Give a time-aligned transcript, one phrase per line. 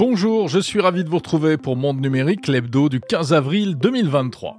[0.00, 4.56] Bonjour, je suis ravi de vous retrouver pour Monde Numérique, l'hebdo du 15 avril 2023.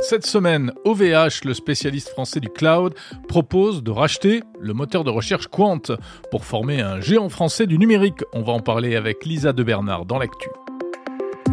[0.00, 2.94] Cette semaine, OVH, le spécialiste français du cloud,
[3.26, 5.82] propose de racheter le moteur de recherche Quant
[6.30, 8.22] pour former un géant français du numérique.
[8.32, 10.48] On va en parler avec Lisa de Bernard dans l'actu.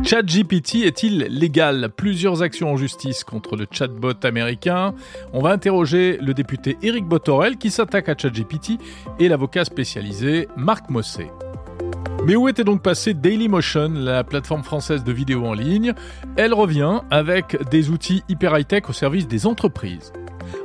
[0.05, 1.89] ChatGPT est-il légal?
[1.89, 4.93] Plusieurs actions en justice contre le chatbot américain.
[5.33, 8.73] On va interroger le député Éric Botorel qui s'attaque à ChatGPT
[9.17, 11.31] et l'avocat spécialisé Marc Mossé.
[12.23, 15.95] Mais où était donc passé Dailymotion, la plateforme française de vidéo en ligne?
[16.37, 20.13] Elle revient avec des outils hyper high-tech au service des entreprises.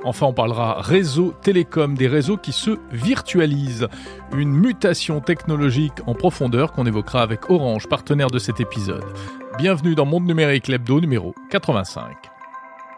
[0.05, 3.89] Enfin, on parlera réseau télécom, des réseaux qui se virtualisent.
[4.37, 9.05] Une mutation technologique en profondeur qu'on évoquera avec Orange, partenaire de cet épisode.
[9.59, 12.17] Bienvenue dans Monde Numérique, l'hebdo numéro 85.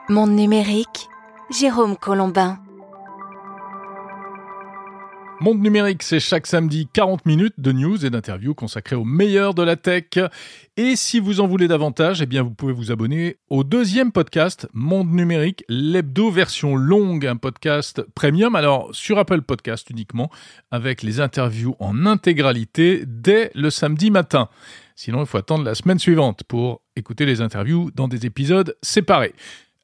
[0.08, 1.08] Monde Numérique,
[1.50, 2.61] Jérôme Colombin.
[5.42, 9.64] Monde numérique, c'est chaque samedi 40 minutes de news et d'interviews consacrées au meilleur de
[9.64, 10.04] la tech.
[10.76, 14.68] Et si vous en voulez davantage, eh bien vous pouvez vous abonner au deuxième podcast
[14.72, 20.30] Monde numérique, l'hebdo version longue, un podcast premium, alors sur Apple Podcast uniquement,
[20.70, 24.48] avec les interviews en intégralité dès le samedi matin.
[24.94, 29.34] Sinon, il faut attendre la semaine suivante pour écouter les interviews dans des épisodes séparés.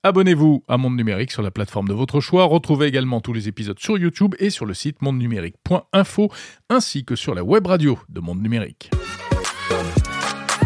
[0.09, 2.47] Abonnez-vous à Monde Numérique sur la plateforme de votre choix.
[2.47, 6.31] Retrouvez également tous les épisodes sur YouTube et sur le site mondenumérique.info
[6.71, 8.91] ainsi que sur la web radio de Monde Numérique.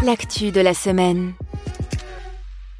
[0.05, 1.33] L'actu de la semaine.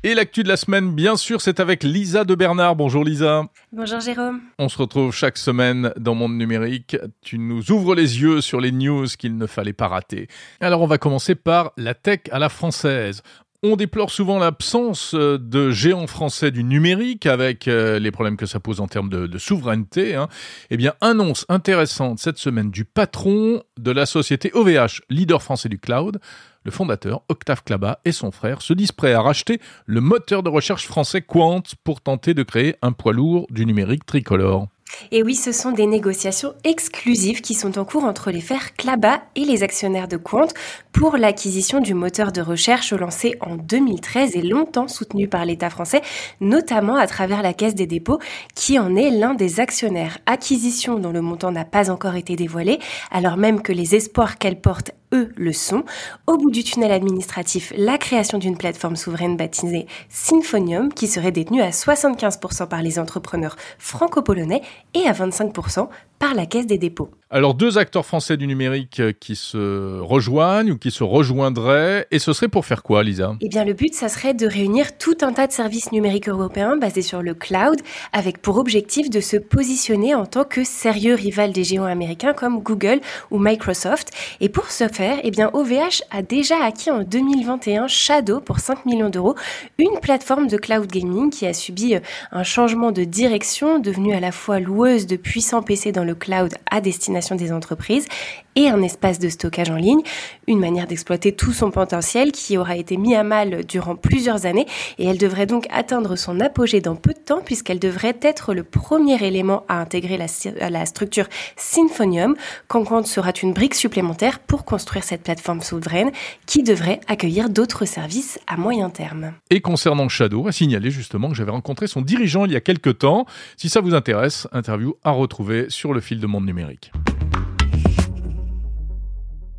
[0.06, 2.76] Et l'actu de la semaine, bien sûr, c'est avec Lisa de Bernard.
[2.76, 3.46] Bonjour Lisa.
[3.72, 4.42] Bonjour Jérôme.
[4.60, 6.98] On se retrouve chaque semaine dans Monde Numérique.
[7.22, 10.28] Tu nous ouvres les yeux sur les news qu'il ne fallait pas rater.
[10.60, 13.22] Alors on va commencer par la tech à la française.
[13.66, 18.46] On déplore souvent l'absence euh, de géants français du numérique avec euh, les problèmes que
[18.46, 20.16] ça pose en termes de, souveraineté.
[20.16, 20.28] Hein.
[20.70, 25.80] Eh bien, annonce intéressante cette semaine du patron de la société OVH, leader français du
[25.80, 26.20] cloud.
[26.66, 30.50] Le fondateur, Octave Klaba, et son frère se disent prêts à racheter le moteur de
[30.50, 34.68] recherche français Quant pour tenter de créer un poids lourd du numérique tricolore.
[35.12, 39.22] Et oui, ce sont des négociations exclusives qui sont en cours entre les fers Claba
[39.36, 40.48] et les actionnaires de Quant
[40.92, 46.02] pour l'acquisition du moteur de recherche lancé en 2013 et longtemps soutenu par l'État français,
[46.40, 48.20] notamment à travers la Caisse des dépôts,
[48.56, 50.20] qui en est l'un des actionnaires.
[50.26, 52.80] Acquisition dont le montant n'a pas encore été dévoilé,
[53.12, 55.84] alors même que les espoirs qu'elle porte le sont.
[56.28, 61.62] Au bout du tunnel administratif, la création d'une plateforme souveraine baptisée Symphonium qui serait détenue
[61.62, 64.62] à 75% par les entrepreneurs franco-polonais
[64.94, 65.88] et à 25%
[66.24, 67.10] par la Caisse des dépôts.
[67.34, 72.20] Alors deux acteurs français du numérique euh, qui se rejoignent ou qui se rejoindraient, et
[72.20, 73.36] ce serait pour faire quoi, Lisa?
[73.42, 76.78] Eh bien le but, ça serait de réunir tout un tas de services numériques européens
[76.78, 81.54] basés sur le cloud, avec pour objectif de se positionner en tant que sérieux rival
[81.54, 83.02] des géants américains comme Google
[83.32, 84.12] ou Microsoft.
[84.40, 88.86] Et pour ce faire, eh bien OVH a déjà acquis en 2021 Shadow pour 5
[88.86, 89.34] millions d'euros,
[89.80, 92.00] une plateforme de cloud gaming qui a subi euh,
[92.32, 96.54] un changement de direction, devenue à la fois loueuse de puissants PC dans le cloud
[96.70, 98.08] à destination des entreprises
[98.56, 100.02] et un espace de stockage en ligne,
[100.48, 104.68] une manière d'exploiter tout son potentiel qui aura été mis à mal durant plusieurs années
[104.98, 108.64] et elle devrait donc atteindre son apogée dans peu de temps puisqu'elle devrait être le
[108.64, 110.28] premier élément à intégrer la,
[110.70, 112.36] la structure Symphonium
[112.68, 116.12] compte sera une brique supplémentaire pour construire cette plateforme souveraine
[116.46, 119.34] qui devrait accueillir d'autres services à moyen terme.
[119.50, 123.00] Et concernant Shadow, à signaler justement que j'avais rencontré son dirigeant il y a quelques
[123.00, 123.26] temps.
[123.58, 126.92] Si ça vous intéresse, interview à retrouver sur le fil de monde numérique.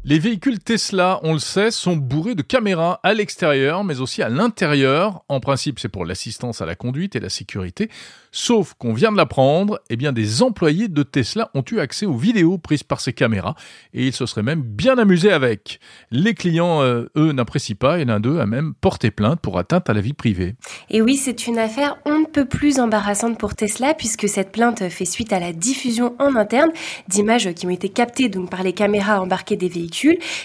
[0.06, 4.28] Les véhicules Tesla, on le sait, sont bourrés de caméras à l'extérieur, mais aussi à
[4.28, 5.24] l'intérieur.
[5.30, 7.88] En principe, c'est pour l'assistance à la conduite et la sécurité.
[8.30, 12.18] Sauf qu'on vient de l'apprendre, eh bien, des employés de Tesla ont eu accès aux
[12.18, 13.54] vidéos prises par ces caméras
[13.94, 15.80] et ils se seraient même bien amusés avec.
[16.10, 19.88] Les clients, euh, eux, n'apprécient pas et l'un d'eux a même porté plainte pour atteinte
[19.88, 20.54] à la vie privée.
[20.90, 24.86] Et oui, c'est une affaire on ne peut plus embarrassante pour Tesla puisque cette plainte
[24.90, 26.72] fait suite à la diffusion en interne
[27.08, 29.93] d'images qui ont été captées donc par les caméras embarquées des véhicules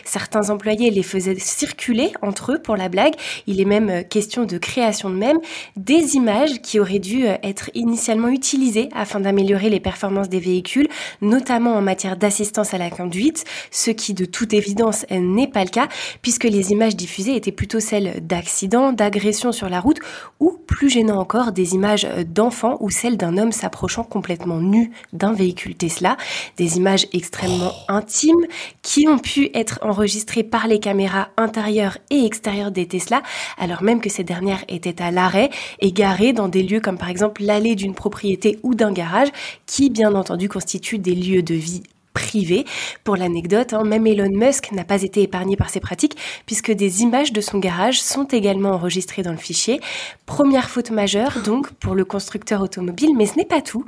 [0.06, 3.14] Certains employés les faisaient circuler entre eux pour la blague.
[3.48, 5.40] Il est même euh, question de création de même
[5.76, 10.88] des images qui auraient dû euh, être initialement utilisées afin d'améliorer les performances des véhicules,
[11.22, 15.70] notamment en matière d'assistance à la conduite, ce qui de toute évidence n'est pas le
[15.70, 15.88] cas
[16.22, 20.00] puisque les images diffusées étaient plutôt celles d'accidents, d'agressions sur la route
[20.40, 24.92] ou plus gênant encore des images euh, d'enfants ou celles d'un homme s'approchant complètement nu
[25.14, 26.18] d'un véhicule Tesla,
[26.58, 28.46] des images extrêmement intimes
[28.82, 33.22] qui ont pu être enregistrées par les caméras intérieures et extérieures des Tesla,
[33.58, 35.50] alors même que ces dernières étaient à l'arrêt
[35.80, 39.30] et garées dans des lieux comme par exemple l'allée d'une propriété ou d'un garage,
[39.66, 41.84] qui bien entendu constituent des lieux de vie
[42.20, 42.66] privée.
[43.06, 47.02] Pour l'anecdote, hein, même Elon Musk n'a pas été épargné par ces pratiques puisque des
[47.02, 49.80] images de son garage sont également enregistrées dans le fichier.
[50.26, 53.86] Première faute majeure donc pour le constructeur automobile, mais ce n'est pas tout.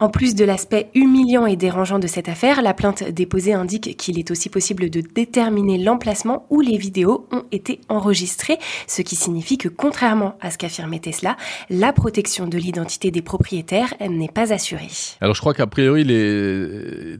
[0.00, 4.18] En plus de l'aspect humiliant et dérangeant de cette affaire, la plainte déposée indique qu'il
[4.18, 9.58] est aussi possible de déterminer l'emplacement où les vidéos ont été enregistrées, ce qui signifie
[9.58, 11.36] que contrairement à ce qu'affirmait Tesla,
[11.68, 14.88] la protection de l'identité des propriétaires n'est pas assurée.
[15.20, 16.04] Alors je crois qu'a priori.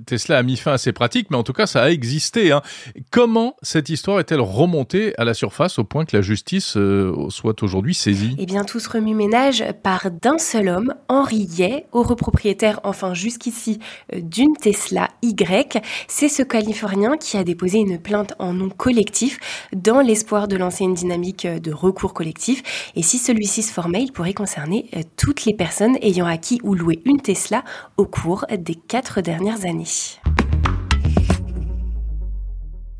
[0.06, 2.52] Tesla a mis fin à ces pratiques, mais en tout cas ça a existé.
[2.52, 2.62] Hein.
[3.10, 7.62] Comment cette histoire est-elle remontée à la surface au point que la justice euh, soit
[7.62, 8.36] aujourd'hui saisie?
[8.38, 13.78] Eh bien tout se remue-ménage par d'un seul homme, Henri Yeh, heureux propriétaire enfin jusqu'ici
[14.12, 15.82] euh, d'une Tesla Y.
[16.08, 19.38] C'est ce Californien qui a déposé une plainte en nom collectif
[19.74, 22.62] dans l'espoir de lancer une dynamique de recours collectif.
[22.96, 26.74] Et si celui-ci se formait, il pourrait concerner euh, toutes les personnes ayant acquis ou
[26.74, 27.64] loué une Tesla
[27.96, 29.84] au cours des quatre dernières années.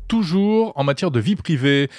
[0.07, 1.89] Toujours en matière de vie privée,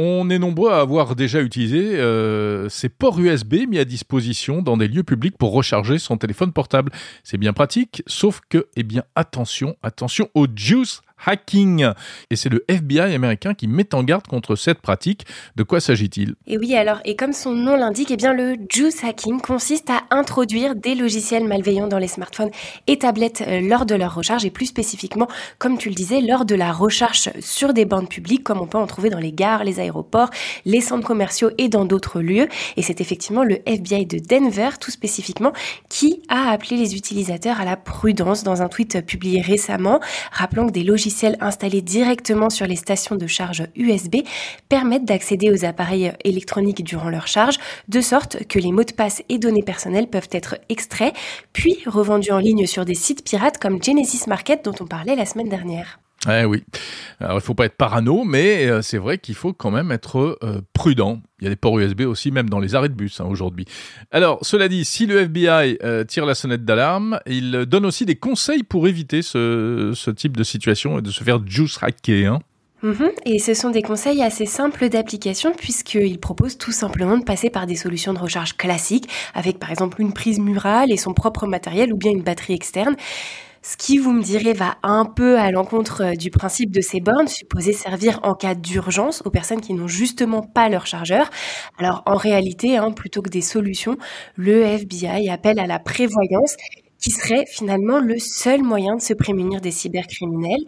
[0.00, 4.76] on est nombreux à avoir déjà utilisé euh, ces ports USB mis à disposition dans
[4.76, 6.92] des lieux publics pour recharger son téléphone portable.
[7.24, 11.86] C'est bien pratique, sauf que, eh bien, attention, attention au juice hacking.
[12.30, 15.26] Et c'est le FBI américain qui met en garde contre cette pratique.
[15.56, 16.34] De quoi s'agit-il?
[16.46, 20.02] Et oui, alors, et comme son nom l'indique, eh bien, le juice hacking consiste à
[20.10, 22.50] introduire des logiciels malveillants dans les smartphones
[22.86, 25.28] et tablettes euh, lors de leur recharge et plus spécifiquement,
[25.58, 28.78] comme tu le disais, lors de la recharge sur des bandes publiques, comme on peut
[28.78, 30.30] en trouver dans les gares, les aéroports,
[30.64, 32.48] les centres commerciaux et dans d'autres lieux.
[32.76, 35.52] Et c'est effectivement le FBI de Denver, tout spécifiquement,
[35.88, 40.00] qui a appelé les utilisateurs à la prudence dans un tweet publié récemment,
[40.32, 41.07] rappelant que des logiciels
[41.40, 44.16] installés directement sur les stations de charge USB
[44.68, 47.58] permettent d'accéder aux appareils électroniques durant leur charge,
[47.88, 51.14] de sorte que les mots de passe et données personnelles peuvent être extraits,
[51.52, 55.26] puis revendus en ligne sur des sites pirates comme Genesis Market dont on parlait la
[55.26, 55.98] semaine dernière.
[56.28, 56.64] Eh oui.
[57.20, 60.38] Alors, il faut pas être parano, mais euh, c'est vrai qu'il faut quand même être
[60.42, 61.20] euh, prudent.
[61.40, 63.64] Il y a des ports USB aussi, même dans les arrêts de bus hein, aujourd'hui.
[64.10, 68.16] Alors, cela dit, si le FBI euh, tire la sonnette d'alarme, il donne aussi des
[68.16, 72.34] conseils pour éviter ce, type de situation et de se faire juice hacker.
[72.34, 72.40] Hein.
[72.82, 73.10] Mm-hmm.
[73.26, 77.66] Et ce sont des conseils assez simples d'application puisqu'il propose tout simplement de passer par
[77.66, 81.92] des solutions de recharge classiques avec par exemple une prise murale et son propre matériel
[81.92, 82.94] ou bien une batterie externe.
[83.62, 87.00] Ce qui, vous me direz, va un peu à l'encontre euh, du principe de ces
[87.00, 91.28] bornes, supposées servir en cas d'urgence aux personnes qui n'ont justement pas leur chargeur.
[91.78, 93.96] Alors en réalité, hein, plutôt que des solutions,
[94.36, 96.56] le FBI appelle à la prévoyance
[97.00, 100.64] qui serait finalement le seul moyen de se prémunir des cybercriminels.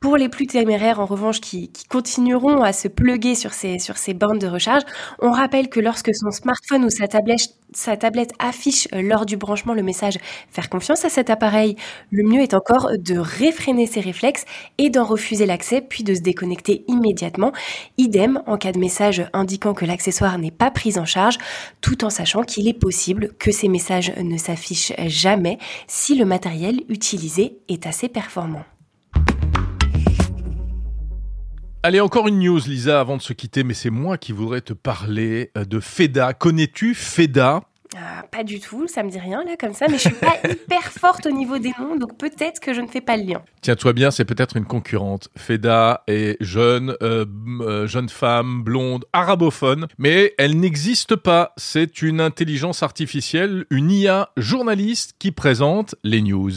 [0.00, 4.38] Pour les plus téméraires, en revanche, qui, continueront à se pluguer sur ces, sur bornes
[4.38, 4.82] de recharge,
[5.20, 9.38] on rappelle que lorsque son smartphone ou sa tablette, sa tablette affiche euh, lors du
[9.38, 10.18] branchement le message
[10.50, 11.76] Faire confiance à cet appareil,
[12.10, 14.44] le mieux est encore de réfréner ses réflexes
[14.76, 17.52] et d'en refuser l'accès, puis de se déconnecter immédiatement.
[17.96, 21.38] Idem en cas de message indiquant que l'accessoire n'est pas pris en charge,
[21.80, 25.56] tout en sachant qu'il est possible que ces messages ne s'affichent jamais
[25.86, 28.64] si le matériel utilisé est assez performant.
[31.82, 34.72] Allez, encore une news, Lisa, avant de se quitter, mais c'est moi qui voudrais te
[34.72, 36.32] parler euh, de FEDA.
[36.32, 37.60] Connais-tu FEDA?
[37.96, 40.36] Ah, pas du tout, ça me dit rien là comme ça, mais je suis pas
[40.50, 43.42] hyper forte au niveau des noms, donc peut-être que je ne fais pas le lien.
[43.62, 45.28] Tiens-toi bien, c'est peut-être une concurrente.
[45.36, 47.24] Feda est jeune, euh,
[47.60, 51.52] euh, jeune femme, blonde, arabophone, mais elle n'existe pas.
[51.56, 56.52] C'est une intelligence artificielle, une IA journaliste qui présente les news.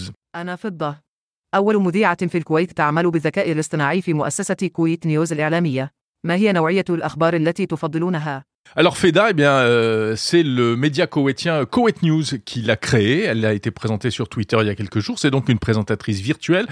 [1.55, 5.91] أول مذيعة في الكويت تعمل بالذكاء الاصطناعي في مؤسسة كويت نيوز الإعلامية.
[6.25, 8.45] ما هي نوعية الأخبار التي تفضلونها؟
[8.77, 13.23] Alors Feda, eh bien, euh, c'est le média koweïtien Koweït News qui l'a créé.
[13.23, 15.19] Elle a été présentée sur Twitter il y a quelques jours.
[15.19, 16.67] C'est donc une présentatrice virtuelle.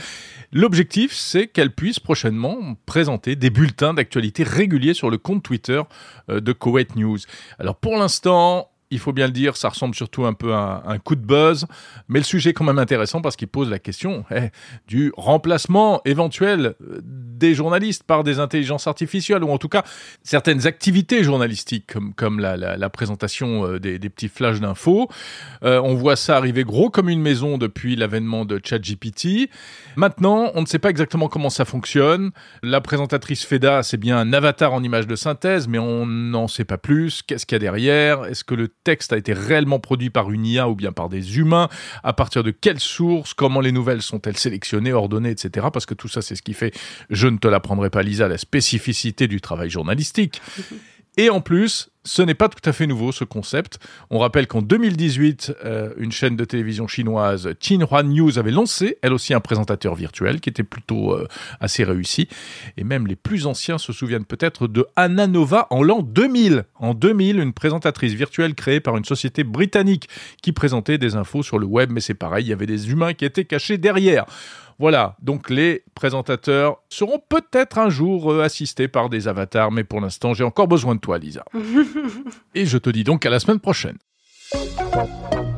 [0.52, 5.82] L'objectif, c'est qu'elle puisse prochainement présenter des bulletins d'actualité réguliers sur le compte Twitter
[6.28, 7.18] euh, de Koweït News.
[7.58, 10.97] Alors pour l'instant, il faut bien le dire, ça ressemble surtout un peu à un
[10.97, 11.65] coup de buzz,
[12.07, 14.49] mais le sujet est quand même intéressant parce qu'il pose la question eh,
[14.87, 19.83] du remplacement éventuel euh, des journalistes par des intelligences artificielles, ou en tout cas
[20.23, 25.09] certaines activités journalistiques, comme, la, présentation euh, des, des, petits flashs d'infos.
[25.63, 29.49] Euh, on voit ça arriver gros comme une maison depuis l'avènement de ChatGPT.
[29.95, 32.31] Maintenant, on ne sait pas exactement comment ça fonctionne.
[32.63, 36.65] La présentatrice FEDA, c'est bien un avatar en image de synthèse, mais on n'en sait
[36.65, 37.21] pas plus.
[37.21, 38.25] Qu'est-ce qu'il y a derrière?
[38.25, 41.39] Est-ce que le texte a été réellement produit par une IA ou bien par des
[41.39, 41.67] humains
[42.03, 45.67] À partir de quelles sources Comment les nouvelles sont-elles sélectionnées, ordonnées, etc.
[45.73, 46.73] Parce que tout ça, c'est ce qui fait,
[47.09, 50.41] je ne te l'apprendrai pas Lisa, la spécificité du travail journalistique.
[51.17, 53.79] Et en plus, ce n'est pas tout à fait nouveau ce concept.
[54.09, 59.13] On rappelle qu'en 2018, euh, une chaîne de télévision chinoise, Xinhua News, avait lancé elle
[59.13, 61.27] aussi un présentateur virtuel qui était plutôt euh,
[61.59, 62.29] assez réussi.
[62.77, 66.63] Et même les plus anciens se souviennent peut-être de Anna Nova en l'an 2000.
[66.75, 70.07] En 2000, une présentatrice virtuelle créée par une société britannique
[70.41, 73.13] qui présentait des infos sur le web, mais c'est pareil, il y avait des humains
[73.13, 74.25] qui étaient cachés derrière.
[74.79, 80.01] Voilà, donc les présentateurs seront peut-être un jour euh, assistés par des avatars, mais pour
[80.01, 81.43] l'instant j'ai encore besoin de toi Lisa.
[82.55, 83.97] Et je te dis donc à la semaine prochaine.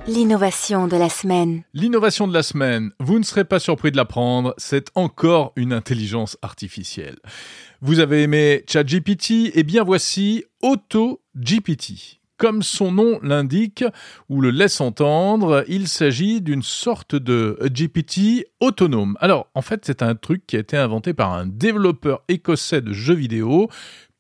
[0.08, 1.64] L'innovation de la semaine.
[1.74, 6.38] L'innovation de la semaine, vous ne serez pas surpris de l'apprendre, c'est encore une intelligence
[6.42, 7.18] artificielle.
[7.82, 12.19] Vous avez aimé ChatGPT, et bien voici AutoGPT.
[12.40, 13.84] Comme son nom l'indique
[14.30, 19.18] ou le laisse entendre, il s'agit d'une sorte de GPT autonome.
[19.20, 22.94] Alors, en fait, c'est un truc qui a été inventé par un développeur écossais de
[22.94, 23.68] jeux vidéo,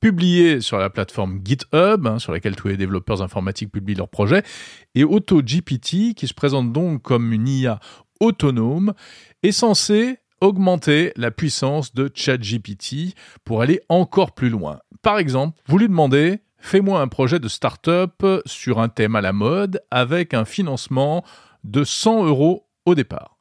[0.01, 4.43] publié sur la plateforme GitHub, hein, sur laquelle tous les développeurs informatiques publient leurs projets,
[4.95, 7.79] et AutoGPT, qui se présente donc comme une IA
[8.19, 8.95] autonome,
[9.43, 14.79] est censé augmenter la puissance de ChatGPT pour aller encore plus loin.
[15.01, 19.34] Par exemple, vous lui demandez Fais-moi un projet de start-up sur un thème à la
[19.34, 21.24] mode avec un financement
[21.63, 23.38] de 100 euros au départ.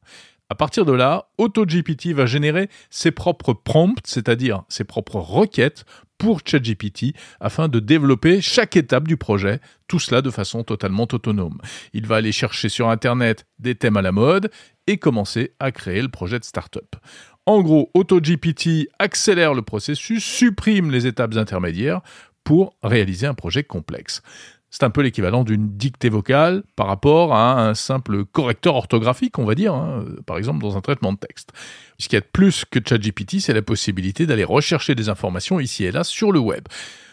[0.51, 5.85] À partir de là, AutoGPT va générer ses propres prompts, c'est-à-dire ses propres requêtes
[6.17, 11.59] pour ChatGPT afin de développer chaque étape du projet, tout cela de façon totalement autonome.
[11.93, 14.51] Il va aller chercher sur Internet des thèmes à la mode
[14.87, 16.97] et commencer à créer le projet de start-up.
[17.45, 22.01] En gros, AutoGPT accélère le processus, supprime les étapes intermédiaires
[22.49, 24.23] pour réaliser un projet complexe.
[24.71, 29.45] C'est un peu l'équivalent d'une dictée vocale par rapport à un simple correcteur orthographique, on
[29.45, 31.53] va dire, hein, par exemple dans un traitement de texte.
[31.99, 35.93] Ce qui est plus que ChatGPT, c'est la possibilité d'aller rechercher des informations ici et
[35.93, 36.65] là sur le web.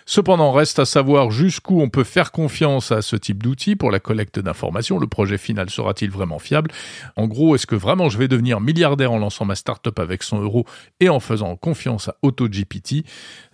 [0.08, 4.00] Cependant, reste à savoir jusqu'où on peut faire confiance à ce type d'outil pour la
[4.00, 5.00] collecte d'informations.
[5.00, 6.70] Le projet final sera-t-il vraiment fiable?
[7.16, 10.42] En gros, est-ce que vraiment je vais devenir milliardaire en lançant ma startup avec 100
[10.44, 10.66] euros
[11.00, 13.04] et en faisant confiance à AutoGPT?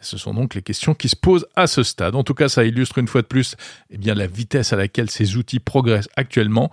[0.02, 2.16] Ce sont donc les questions qui se posent à ce stade.
[2.16, 3.56] En tout cas, ça illustre une fois de plus
[3.90, 6.70] eh bien, la vitesse à laquelle ces outils progressent actuellement.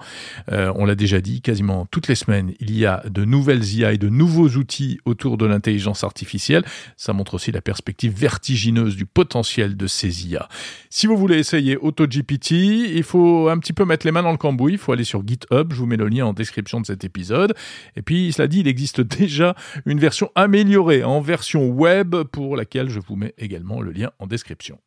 [0.50, 3.92] Euh, on l'a déjà dit, quasiment toutes les semaines, il y a de nouvelles IA
[3.92, 6.64] et de nouveaux outils autour de l'intelligence artificielle.
[6.96, 10.48] Ça montre aussi la perspective vertigineuse du potentiel de ces IA.
[10.90, 14.38] Si vous voulez essayer AutoGPT, il faut un petit peu mettre les mains dans le
[14.38, 17.04] cambouis, il faut aller sur GitHub, je vous mets le lien en description de cet
[17.04, 17.54] épisode.
[17.96, 19.54] Et puis, cela dit, il existe déjà
[19.86, 24.26] une version améliorée en version web pour laquelle je vous mets également le lien en
[24.26, 24.78] description.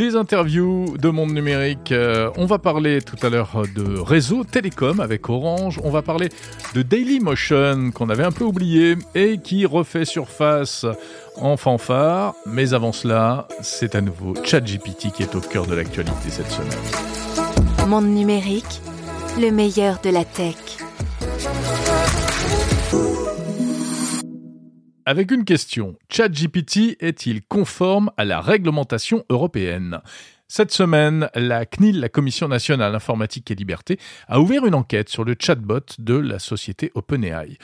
[0.00, 4.98] Les interviews de Monde Numérique, euh, on va parler tout à l'heure de réseau télécom
[4.98, 6.30] avec Orange, on va parler
[6.74, 10.86] de Dailymotion qu'on avait un peu oublié et qui refait surface
[11.36, 16.30] en fanfare, mais avant cela, c'est à nouveau ChatGPT qui est au cœur de l'actualité
[16.30, 17.86] cette semaine.
[17.86, 18.80] Monde Numérique,
[19.38, 20.56] le meilleur de la tech.
[25.10, 25.96] Avec une question.
[26.08, 30.02] ChatGPT est-il conforme à la réglementation européenne?
[30.46, 33.98] Cette semaine, la CNIL, la Commission nationale informatique et liberté,
[34.28, 37.58] a ouvert une enquête sur le chatbot de la société OpenAI.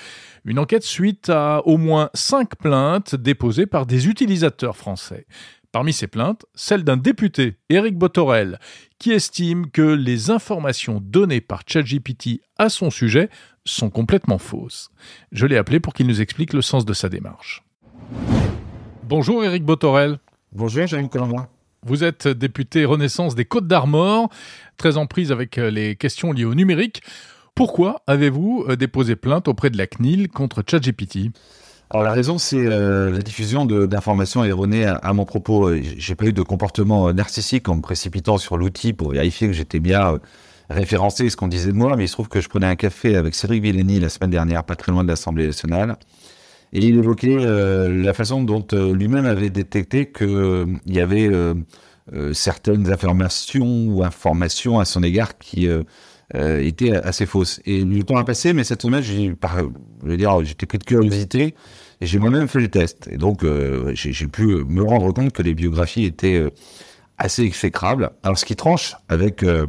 [0.44, 5.28] Une enquête suite à au moins cinq plaintes déposées par des utilisateurs français.
[5.70, 8.58] Parmi ces plaintes, celle d'un député, Éric Botorel,
[8.98, 13.28] qui estime que les informations données par ChatGPT à son sujet
[13.66, 14.90] sont complètement fausses.
[15.32, 17.62] Je l'ai appelé pour qu'il nous explique le sens de sa démarche.
[19.04, 20.18] Bonjour Éric Botorel.
[20.52, 21.36] Bonjour Jean Colombo.
[21.84, 24.30] Vous êtes député Renaissance des Côtes d'Armor,
[24.76, 27.02] très en prise avec les questions liées au numérique.
[27.56, 31.30] Pourquoi avez-vous euh, déposé plainte auprès de la CNIL contre ChatGPT?
[31.88, 35.72] Alors la raison, c'est euh, la diffusion d'informations erronées à, mon propos.
[35.96, 39.54] J'ai pas eu de comportement euh, narcissique en me précipitant sur l'outil pour vérifier que
[39.54, 40.18] j'étais bien
[40.70, 42.76] euh, référencé ce qu'on disait de moi, mais il se trouve que je prenais un
[42.76, 45.96] café avec Cédric Villeni la semaine dernière, pas très loin de l'Assemblée nationale,
[46.72, 51.30] et il évoquait la façon dont lui-même avait détecté qu'il y avait
[52.32, 55.68] certaines informations ou informations à son égard qui
[56.34, 57.60] étaient assez fausses.
[57.66, 59.32] Et le temps a passé, mais cette semaine, j'ai,
[60.02, 61.54] je veux dire, j'étais pris de curiosité
[62.00, 63.08] et j'ai moi-même fait le test.
[63.10, 66.50] Et donc, euh, j'ai pu me rendre compte que les biographies étaient euh,
[67.18, 68.10] assez exécrables.
[68.22, 69.66] Alors, ce qui tranche avec euh,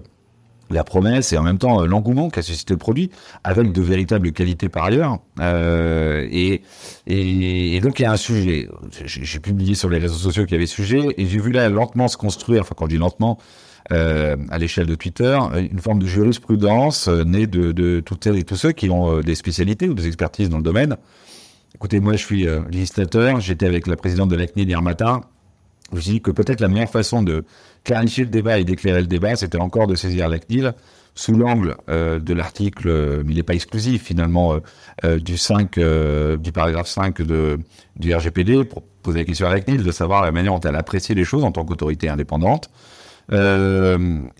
[0.69, 3.09] la promesse et en même temps l'engouement qu'a suscité le produit,
[3.43, 5.19] avec de véritables qualités par ailleurs.
[5.39, 6.61] Et,
[7.07, 8.67] et, donc, il y a un sujet.
[9.05, 12.07] J'ai publié sur les réseaux sociaux qu'il y avait sujet et j'ai vu là lentement
[12.07, 13.37] se construire, enfin, quand je dis lentement,
[13.89, 15.37] à l'échelle de Twitter,
[15.71, 19.35] une forme de jurisprudence née de, de toutes celles et tous ceux qui ont des
[19.35, 20.97] spécialités ou des expertises dans le domaine.
[21.75, 25.21] Écoutez, moi je suis législateur, j'étais avec la présidente de l'ACNIL hier matin,
[25.93, 27.45] je dit que peut-être la meilleure façon de
[27.83, 30.73] clarifier le débat et d'éclairer le débat, c'était encore de saisir la CNIL
[31.17, 34.59] sous l'angle euh, de l'article, euh, mais il n'est pas exclusif finalement,
[35.03, 35.79] euh, du 5,
[36.39, 37.59] du paragraphe 5 de,
[37.95, 40.75] du RGPD, pour poser la question à la CNIL, de savoir la manière dont elle
[40.75, 42.69] apprécie les choses en tant qu'autorité indépendante.
[43.31, 43.35] Et,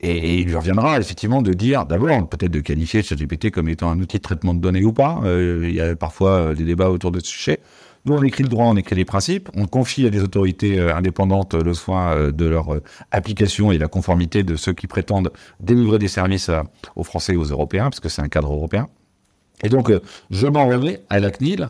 [0.01, 3.99] et, il lui reviendra effectivement de dire, d'abord, peut-être de qualifier ChatGPT comme étant un
[3.99, 5.21] outil de traitement de données ou pas.
[5.25, 7.59] il y a parfois des débats autour de ce sujet.
[8.07, 10.95] Nous, on écrit le droit, on écrit les principes, on confie à des autorités euh,
[10.95, 15.29] indépendantes le soin euh, de leur euh, application et la conformité de ceux qui prétendent
[15.59, 16.49] délivrer des services
[16.95, 18.87] aux Français et aux Européens, parce que c'est un cadre européen.
[19.61, 19.91] Et donc,
[20.29, 21.69] je m'en remettrai à la CNIL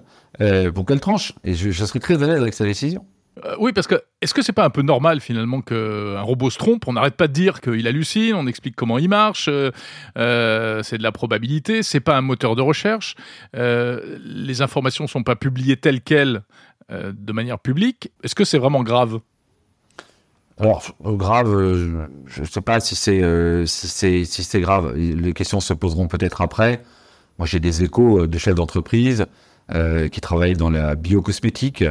[0.75, 1.33] pour qu'elle tranche.
[1.43, 3.03] Et je, je serai très à l'aise avec sa décision.
[3.45, 6.57] Euh, oui, parce que est-ce que c'est pas un peu normal finalement qu'un robot se
[6.57, 6.87] trompe?
[6.87, 9.71] On n'arrête pas de dire qu'il hallucine, on explique comment il marche, euh,
[10.17, 13.15] euh, c'est de la probabilité, c'est pas un moteur de recherche,
[13.53, 16.43] les informations sont pas publiées telles quelles
[16.89, 18.11] de manière publique.
[18.23, 19.19] Est-ce que c'est vraiment grave?
[20.59, 21.49] Alors, grave,
[22.25, 23.65] je ne sais pas si c'est
[24.25, 24.95] si grave.
[24.95, 26.81] Les questions se poseront peut-être après.
[27.37, 29.25] Moi, j'ai des échos de chefs d'entreprise
[29.69, 31.83] qui travaillent dans la biocosmétique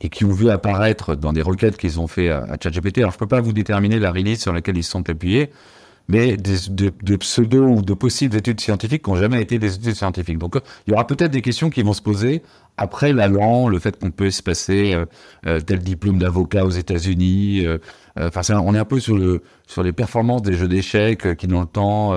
[0.00, 2.98] et qui ont vu apparaître dans des requêtes qu'ils ont fait à, ChatGPT.
[2.98, 5.50] Alors, je peux pas vous déterminer la release sur laquelle ils sont appuyés,
[6.08, 9.94] mais des, de, pseudo ou de possibles études scientifiques qui n'ont jamais été des études
[9.94, 10.38] scientifiques.
[10.38, 12.42] Donc, il y aura peut-être des questions qui vont se poser
[12.78, 15.04] après la langue, le fait qu'on peut se passer euh,
[15.46, 17.66] euh, tel diplôme d'avocat aux États-Unis.
[17.66, 17.78] Euh,
[18.18, 21.60] enfin, on est un peu sur le sur les performances des jeux d'échecs qui, dans
[21.60, 22.14] le temps,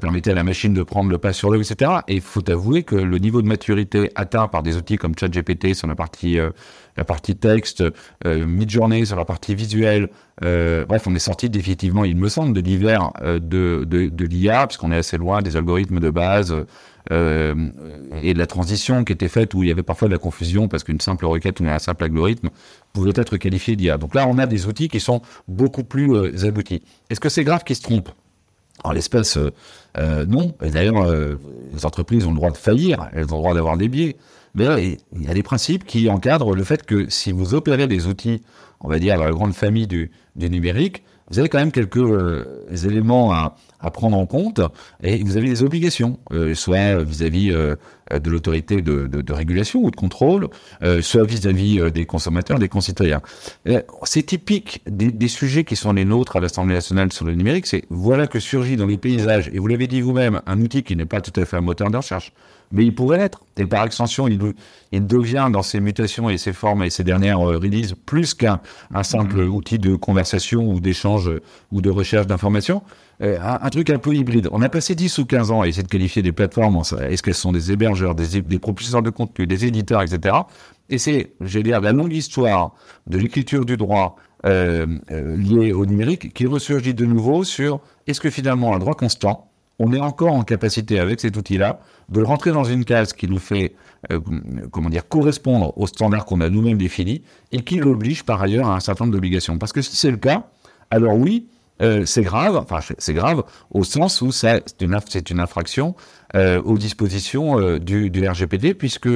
[0.00, 1.92] permettaient à la machine de prendre le pas sur l'eau, etc.
[2.08, 5.74] Et il faut avouer que le niveau de maturité atteint par des outils comme ChatGPT
[5.74, 6.38] sur la partie
[6.98, 7.84] la partie texte,
[8.26, 10.08] euh, mid-journée sur la partie visuelle.
[10.44, 14.24] Euh, bref, on est sorti définitivement, il me semble, de l'hiver euh, de, de, de
[14.26, 16.54] l'IA, puisqu'on est assez loin des algorithmes de base
[17.10, 17.54] euh,
[18.22, 20.68] et de la transition qui était faite où il y avait parfois de la confusion
[20.68, 22.50] parce qu'une simple requête ou un simple algorithme
[22.92, 23.98] pouvait être qualifié d'IA.
[23.98, 26.82] Donc là, on a des outils qui sont beaucoup plus aboutis.
[27.10, 28.10] Est-ce que c'est grave qu'ils se trompent?
[28.84, 29.36] En l'espèce,
[29.98, 30.54] euh, non.
[30.62, 31.12] Et d'ailleurs,
[31.72, 34.16] les entreprises ont le droit de faillir, elles ont le droit d'avoir des biais.
[34.54, 38.06] Mais il y a des principes qui encadrent le fait que si vous opérez des
[38.06, 38.42] outils,
[38.80, 42.66] on va dire, dans la grande famille du, numérique, vous avez quand même quelques euh,
[42.84, 44.60] éléments à, à, prendre en compte
[45.02, 47.76] et vous avez des obligations, euh, soit vis-à-vis euh,
[48.12, 50.48] de l'autorité de, de, de, régulation ou de contrôle,
[51.02, 53.20] soit vis-à-vis des consommateurs, des concitoyens.
[54.04, 57.66] C'est typique des, des, sujets qui sont les nôtres à l'Assemblée nationale sur le numérique,
[57.66, 60.96] c'est voilà que surgit dans les paysages, et vous l'avez dit vous-même, un outil qui
[60.96, 62.32] n'est pas tout à fait un moteur de recherche,
[62.72, 63.44] mais il pourrait l'être.
[63.56, 64.38] Et par extension, il,
[64.92, 68.60] il, devient dans ses mutations et ses formes et ses dernières euh, releases plus qu'un
[68.94, 69.48] un simple mm-hmm.
[69.48, 72.82] outil de conversation ou d'échange euh, ou de recherche d'informations.
[73.20, 74.48] Euh, un, truc un peu hybride.
[74.52, 76.80] On a passé 10 ou 15 ans à essayer de qualifier des plateformes.
[77.00, 80.36] Est-ce qu'elles sont des hébergeurs, des, des propulseurs de contenu, des éditeurs, etc.
[80.88, 82.74] Et c'est, j'ai dire, la longue histoire
[83.08, 88.20] de l'écriture du droit euh, euh, liée au numérique qui ressurgit de nouveau sur est-ce
[88.20, 89.47] que finalement un droit constant
[89.78, 93.28] on est encore en capacité avec cet outil-là de le rentrer dans une case qui
[93.28, 93.74] nous fait,
[94.10, 94.20] euh,
[94.70, 98.74] comment dire, correspondre aux standards qu'on a nous-mêmes définis et qui l'oblige par ailleurs à
[98.74, 99.58] un certain nombre d'obligations.
[99.58, 100.48] Parce que si c'est le cas,
[100.90, 101.48] alors oui,
[101.80, 104.94] euh, c'est grave, enfin c'est grave au sens où c'est une,
[105.40, 105.94] infraction
[106.34, 109.08] euh, aux dispositions euh, du, RGPD puisque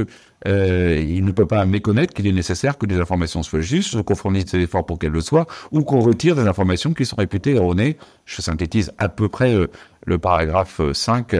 [0.44, 4.46] il ne peut pas méconnaître qu'il est nécessaire que des informations soient justes, qu'on fournisse
[4.46, 7.96] des efforts pour qu'elles le soient, ou qu'on retire des informations qui sont réputées erronées.
[8.25, 9.55] Je synthétise à peu près
[10.05, 11.37] le paragraphe 5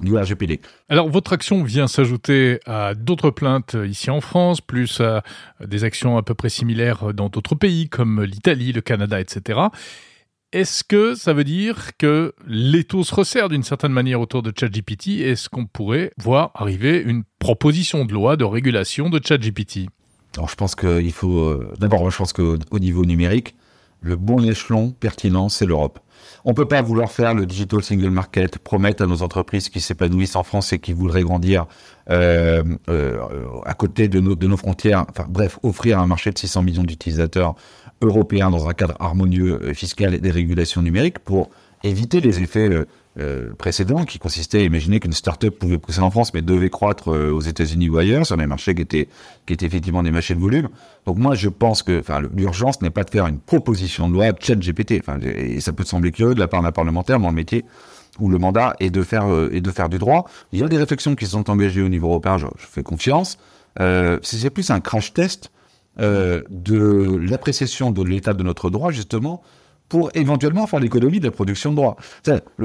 [0.00, 0.60] du RGPD.
[0.88, 5.22] Alors, votre action vient s'ajouter à d'autres plaintes ici en France, plus à
[5.64, 9.60] des actions à peu près similaires dans d'autres pays comme l'Italie, le Canada, etc.
[10.52, 15.20] Est-ce que ça veut dire que l'étau se resserre d'une certaine manière autour de ChatGPT?
[15.20, 19.88] Est-ce qu'on pourrait voir arriver une proposition de loi de régulation de ChatGPT?
[20.38, 21.40] Alors je pense qu'il faut...
[21.40, 23.56] Euh, d'abord, je pense qu'au niveau numérique,
[24.00, 25.98] le bon échelon pertinent, c'est l'Europe.
[26.44, 30.36] On peut pas vouloir faire le digital single market, promettre à nos entreprises qui s'épanouissent
[30.36, 31.66] en France et qui voudraient grandir
[32.10, 33.18] euh, euh,
[33.64, 36.84] à côté de nos, de nos frontières, enfin bref, offrir un marché de 600 millions
[36.84, 37.54] d'utilisateurs
[38.00, 41.50] européens dans un cadre harmonieux euh, fiscal et des régulations numériques pour
[41.84, 42.68] éviter les effets
[43.18, 46.70] euh, euh, précédents qui consistaient à imaginer qu'une start-up pouvait pousser en France mais devait
[46.70, 49.08] croître aux États-Unis ou ailleurs sur des marchés qui étaient
[49.46, 50.68] qui étaient effectivement des marchés de volume.
[51.06, 52.02] Donc moi je pense que
[52.34, 55.02] l'urgence n'est pas de faire une proposition de loi chat GPT.
[55.22, 57.64] Et ça peut sembler curieux de la part d'un parlementaire dans le métier
[58.18, 60.28] où le mandat est de faire et de faire du droit.
[60.52, 63.38] Il y a des réflexions qui sont engagées au niveau européen, je, je fais confiance.
[63.80, 65.50] Euh, c'est plus un crash test
[66.00, 69.42] euh, de l'appréciation de l'état de notre droit, justement,
[69.88, 71.96] pour éventuellement faire l'économie de la production de droit.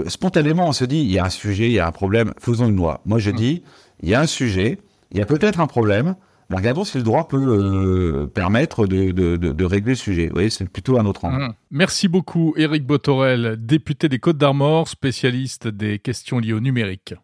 [0.08, 2.68] Spontanément, on se dit, il y a un sujet, il y a un problème, faisons
[2.68, 3.02] une loi.
[3.06, 3.36] Moi, je mmh.
[3.36, 3.64] dis,
[4.02, 4.80] il y a un sujet,
[5.12, 6.16] il y a peut-être un problème,
[6.50, 10.28] ben, regardons si le droit peut euh, permettre de, régler le sujet.
[10.28, 11.44] Vous voyez, c'est plutôt un autre angle.
[11.44, 11.54] Mmh.
[11.72, 17.16] Merci beaucoup, Éric Botorel, député des Côtes d'Armor, spécialiste des questions liées au numérique.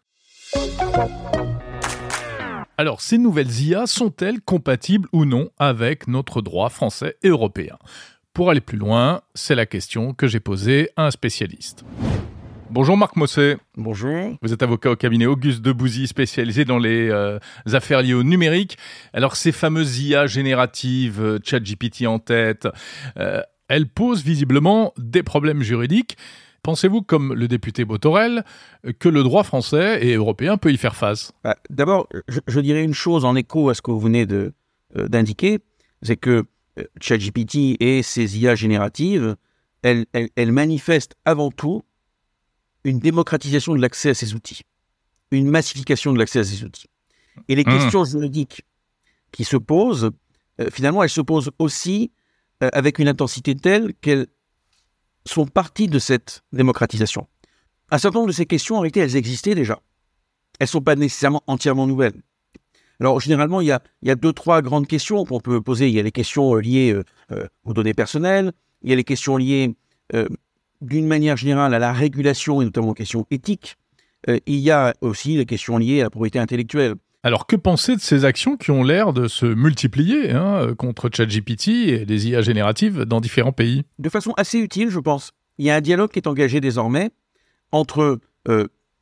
[2.78, 7.78] Alors, ces nouvelles IA sont-elles compatibles ou non avec notre droit français et européen?
[8.40, 11.84] Pour aller plus loin, c'est la question que j'ai posée à un spécialiste.
[12.70, 13.58] Bonjour Marc Mossé.
[13.76, 14.38] Bonjour.
[14.42, 17.38] Vous êtes avocat au cabinet Auguste Debouzy, spécialisé dans les euh,
[17.74, 18.78] affaires liées au numérique.
[19.12, 22.66] Alors ces fameuses IA génératives, euh, ChatGPT en tête,
[23.18, 26.16] euh, elles posent visiblement des problèmes juridiques.
[26.64, 28.46] Pensez-vous, comme le député Botorel,
[29.00, 31.34] que le droit français et européen peut y faire face?
[31.44, 32.08] Bah, D'abord,
[32.48, 34.54] je, dirais une chose en écho à ce que vous venez euh,
[34.96, 35.60] d'indiquer,
[36.04, 36.46] c'est que
[37.02, 39.36] ChatGPT et ses IA génératives,
[39.82, 41.84] elles, manifestent avant tout
[42.84, 44.62] une démocratisation de l'accès à ces outils,
[45.32, 46.90] une massification de l'accès à ces outils.
[47.48, 47.80] Et les mmh.
[47.80, 48.64] questions juridiques
[49.32, 50.12] qui se posent,
[50.60, 52.12] euh, finalement, elles se posent aussi
[52.62, 54.28] avec une intensité telle qu'elles
[55.26, 57.28] sont parties de cette démocratisation.
[57.92, 59.82] Un certain nombre de ces questions, en réalité, elles existaient déjà.
[60.60, 62.22] Elles ne sont pas nécessairement entièrement nouvelles.
[63.00, 65.88] Alors, généralement, il y, a, deux, trois grandes questions qu'on peut poser.
[65.88, 68.96] Il y a les questions euh, liées euh, euh, aux données personnelles, il y a
[68.96, 69.76] les questions liées,
[70.82, 73.76] d'une manière générale, à la régulation et notamment aux questions éthiques.
[74.26, 76.96] il y a aussi les questions liées à la propriété intellectuelle.
[77.24, 81.68] Alors que penser de ces actions qui ont l'air de se multiplier hein, contre ChatGPT
[81.68, 83.84] et les IA génératives dans différents pays?
[84.00, 85.34] De façon assez utile, je pense.
[85.58, 87.12] Il y a un dialogue qui est engagé désormais
[87.74, 88.18] entre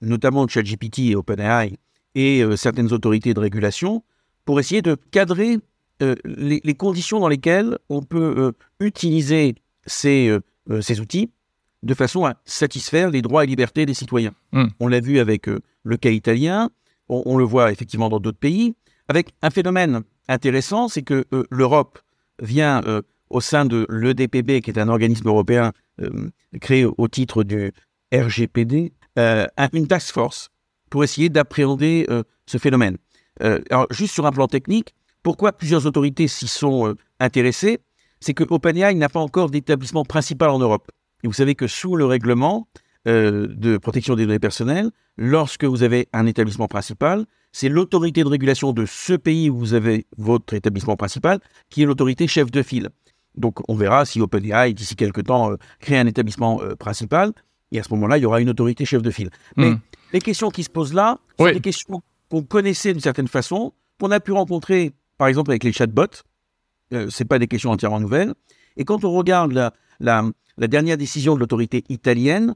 [0.01, 1.77] notamment ChatGPT et OpenAI
[2.17, 4.03] et euh, certaines autorités de régulation
[4.45, 5.60] pour essayer de cadrer
[6.01, 10.38] euh, les, conditions dans lesquelles on peut utiliser ces,
[10.82, 11.32] ces, outils
[11.84, 14.34] de façon à satisfaire les droits et libertés des citoyens.
[14.51, 14.67] Hmm.
[14.80, 16.69] On l'a vu avec le cas italien,
[17.10, 18.75] on, le voit effectivement dans d'autres pays,
[19.08, 21.99] avec un phénomène intéressant, c'est que euh, l'Europe
[22.41, 26.30] vient euh, au sein de l'EDPB, qui est un organisme européen euh,
[26.62, 27.71] créé au titre du
[28.13, 28.93] RGPD,
[29.73, 30.49] une task force
[30.89, 32.08] pour essayer d'appréhender
[32.45, 32.97] ce phénomène.
[33.41, 37.80] alors, juste sur un plan technique, pourquoi plusieurs autorités s'y sont intéressées?
[38.19, 40.89] C'est que OpenAI n'a pas encore d'établissement principal en Europe.
[41.23, 42.67] Et vous savez que sous le règlement,
[43.08, 48.28] euh, de protection des données personnelles, lorsque vous avez un établissement principal, c'est l'autorité de
[48.28, 52.62] régulation de ce pays où vous avez votre établissement principal qui est l'autorité chef de
[52.62, 52.89] file.
[53.36, 57.32] Donc on verra si OpenAI, d'ici quelques temps, euh, crée un établissement euh, principal,
[57.71, 59.30] et à ce moment-là, il y aura une autorité chef de file.
[59.56, 59.80] Mais hmm.
[60.13, 64.12] Les questions qui se posent là sont des questions qu'on connaissait d'une certaine façon, qu'on
[64.12, 66.24] a pu rencontrer, par exemple, avec les chatbots.
[66.93, 68.34] Euh, c'est pas des questions entièrement nouvelles.
[68.78, 69.74] Et quand on regarde la,
[70.58, 72.56] la dernière décision de l'autorité italienne,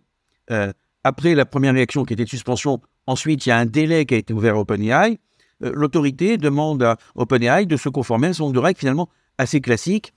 [0.51, 0.71] euh,
[1.03, 4.15] après la première réaction qui était de suspension, ensuite il y a un délai qui
[4.15, 5.19] a été ouvert à OpenAI.
[5.63, 9.09] Euh, l'autorité demande à OpenAI de se conformer à un certain nombre de règles finalement
[9.37, 10.13] assez classiques,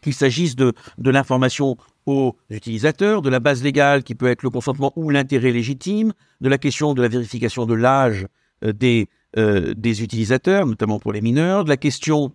[0.00, 4.50] qu'il s'agisse de, de l'information aux utilisateurs, de la base légale qui peut être le
[4.50, 8.26] consentement ou l'intérêt légitime, de la question de la vérification de l'âge
[8.64, 12.32] euh, des, des utilisateurs, notamment pour les mineurs, de la question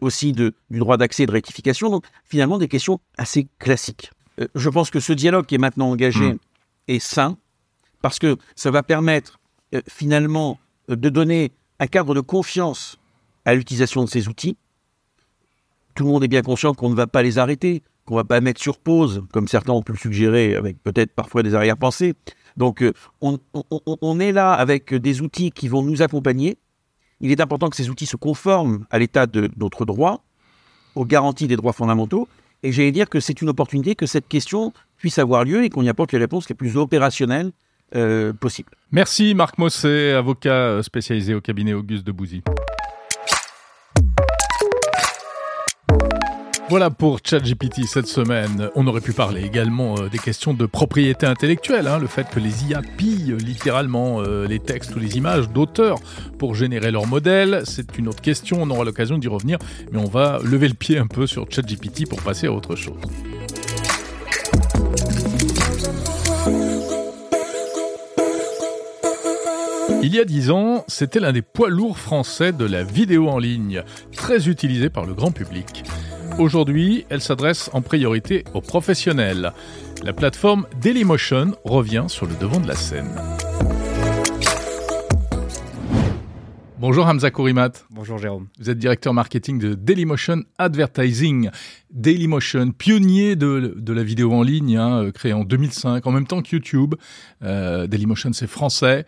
[0.00, 4.10] aussi de, du droit d'accès et de rectification, donc finalement des questions assez classiques.
[4.54, 6.38] je pense que ce dialogue qui est maintenant engagé mmh
[6.88, 7.36] et sain,
[8.02, 9.38] parce que ça va permettre
[9.74, 10.58] euh, finalement
[10.90, 12.98] euh, de donner un cadre de confiance
[13.44, 14.56] à l'utilisation de ces outils.
[15.96, 18.24] Tout le monde est bien conscient qu'on ne va pas les arrêter, qu'on ne va
[18.24, 22.14] pas mettre sur pause, comme certains ont pu le suggérer, avec peut-être parfois des arrière-pensées.
[22.58, 26.58] Donc euh, on, est là avec des outils qui vont nous accompagner.
[27.20, 30.22] Il est important que ces outils se conforment à l'état de notre droit,
[30.94, 32.28] aux garanties des droits fondamentaux.
[32.62, 35.82] Et j'allais dire que c'est une opportunité que cette question puisse avoir lieu et qu'on
[35.82, 37.52] y apporte les réponses les plus opérationnelles
[37.94, 38.72] euh, possibles.
[38.92, 42.42] Merci Marc Mossé, avocat spécialisé au cabinet Auguste de Bouzy.
[46.68, 48.70] Voilà pour ChatGPT cette semaine.
[48.74, 52.40] On aurait pu parler également euh, des questions de propriété intellectuelle, hein, le fait que
[52.40, 55.98] les IA pillent littéralement euh, les textes ou les images d'auteurs
[56.38, 57.62] pour générer leurs modèles.
[57.66, 59.58] C'est une autre question, on aura l'occasion d'y revenir,
[59.92, 62.96] mais on va lever le pied un peu sur ChatGPT pour passer à autre chose.
[70.02, 73.38] Il y a dix ans, c'était l'un des poids lourds français de la vidéo en
[73.38, 73.82] ligne,
[74.14, 75.84] très utilisé par le grand public.
[76.38, 79.54] Aujourd'hui, elle s'adresse en priorité aux professionnels.
[80.02, 83.08] La plateforme Dailymotion revient sur le devant de la scène.
[86.78, 87.70] Bonjour Hamza Kourimat.
[87.88, 88.48] Bonjour Jérôme.
[88.58, 91.48] Vous êtes directeur marketing de Dailymotion Advertising.
[91.90, 96.42] Dailymotion, pionnier de, de la vidéo en ligne, hein, créé en 2005, en même temps
[96.42, 96.96] que YouTube.
[97.42, 99.06] Euh, Dailymotion, c'est français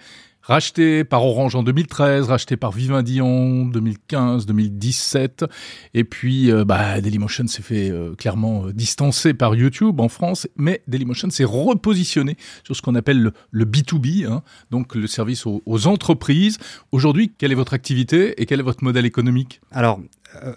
[0.49, 5.45] racheté par Orange en 2013, racheté par Vivendi en 2015, 2017.
[5.93, 10.49] Et puis, euh, bah, Dailymotion s'est fait euh, clairement euh, distancer par YouTube en France,
[10.57, 15.87] mais Dailymotion s'est repositionné sur ce qu'on appelle le, B2B, hein, donc le service aux,
[15.87, 16.59] entreprises.
[16.93, 19.61] Aujourd'hui, quelle est votre activité et quel est votre modèle économique?
[19.71, 20.01] Alors,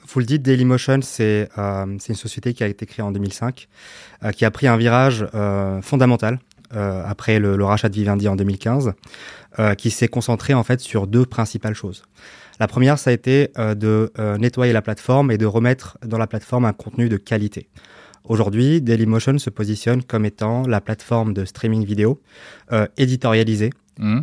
[0.08, 3.68] vous le dites, Dailymotion, c'est une société qui a été créée en 2005,
[4.36, 5.26] qui a pris un virage
[5.82, 6.40] fondamental
[6.74, 8.94] après le, le, rachat de Vivendi en 2015.
[9.60, 12.04] Euh, qui s'est concentré en fait sur deux principales choses.
[12.62, 16.18] La première, ça a été euh, de euh, nettoyer la plateforme et de remettre dans
[16.18, 17.68] la plateforme un contenu de qualité.
[18.24, 22.22] Aujourd'hui, Dailymotion se positionne comme étant la plateforme de streaming vidéo
[22.96, 24.20] éditorialisée, mmh.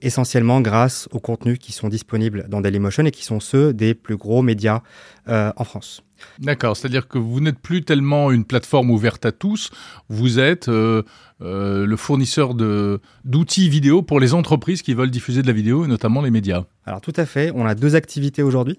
[0.00, 4.16] essentiellement grâce aux contenus qui sont disponibles dans Dailymotion et qui sont ceux des plus
[4.16, 4.80] gros médias
[5.28, 6.02] en France.
[6.38, 9.70] D'accord, c'est-à-dire que vous n'êtes plus tellement une plateforme ouverte à tous,
[10.08, 11.02] vous êtes euh,
[11.40, 15.88] euh, le fournisseur d'outils vidéo pour les entreprises qui veulent diffuser de la vidéo, et
[15.88, 16.64] notamment les médias.
[16.86, 18.78] Alors tout à fait, on a deux activités aujourd'hui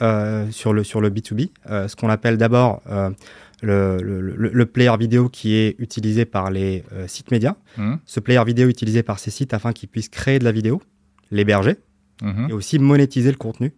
[0.00, 1.50] euh, sur, le, sur le B2B.
[1.88, 2.82] ce qu'on appelle d'abord
[3.62, 7.56] le, le, player vidéo qui est utilisé par les sites médias.
[7.76, 7.96] Mmh.
[8.06, 10.82] Ce player vidéo utilisé par ces sites afin qu'ils puissent créer de la vidéo,
[11.30, 11.76] l'héberger,
[12.22, 12.46] mmh.
[12.50, 13.72] et aussi monétiser le contenu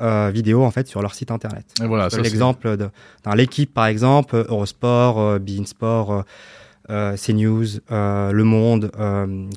[0.00, 1.66] euh, vidéo en fait sur leur site internet.
[1.82, 2.76] Et voilà, l'exemple
[3.24, 6.24] dans l'équipe par exemple, Eurosport, euh, Bein Sport,
[6.90, 8.90] euh, CNews, Le Monde,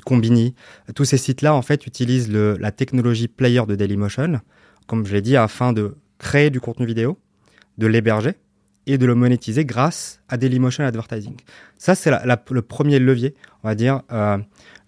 [0.04, 0.54] Combini,
[0.94, 4.40] tous ces sites-là en fait utilisent le, la technologie player de Dailymotion,
[4.86, 7.18] comme je l'ai dit, afin de créer du contenu vidéo,
[7.78, 8.34] de l'héberger
[8.86, 11.36] et de le monétiser grâce à Dailymotion Advertising.
[11.78, 14.02] Ça, c'est le premier levier, on va dire,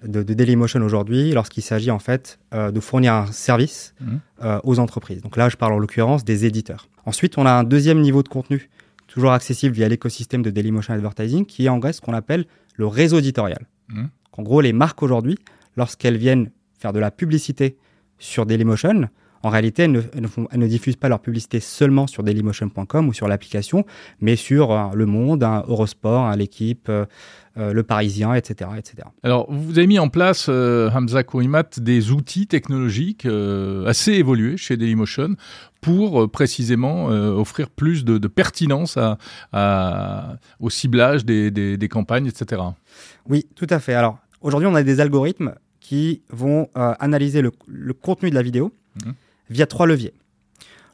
[0.05, 4.17] de, Dailymotion aujourd'hui lorsqu'il s'agit en fait euh, de fournir un service mmh.
[4.45, 5.23] euh, aux entreprises.
[5.23, 6.89] Donc là, je parle en l'occurrence des éditeurs.
[7.05, 8.69] Ensuite, on a un deuxième niveau de contenu,
[9.07, 13.19] toujours accessible via l'écosystème de Dailymotion Advertising, qui est en ce qu'on appelle le réseau
[13.19, 13.67] éditorial.
[13.89, 14.05] Mmh.
[14.33, 15.39] En gros, les marques aujourd'hui,
[15.77, 17.77] lorsqu'elles viennent faire de la publicité
[18.19, 19.09] sur Dailymotion,
[19.43, 23.85] en réalité, elles ne, diffusent pas leur publicité seulement sur dailymotion.com ou sur l'application,
[24.21, 27.05] mais sur euh, Le Monde, Eurosport, l'équipe, euh,
[27.59, 29.09] euh, Le Parisien, etc., etc.
[29.23, 33.27] Alors, vous avez mis en place, Hamza Kouimat, des outils technologiques
[33.87, 35.37] assez évolués chez Dailymotion
[35.81, 38.99] pour précisément offrir plus de, pertinence
[39.53, 42.63] à, au ciblage des, campagnes, etc.
[43.29, 43.95] Oui, tout à fait.
[43.95, 48.73] Alors, aujourd'hui, on a des algorithmes qui vont analyser le, contenu de la vidéo.
[49.05, 49.13] Mmh
[49.51, 50.15] via trois leviers.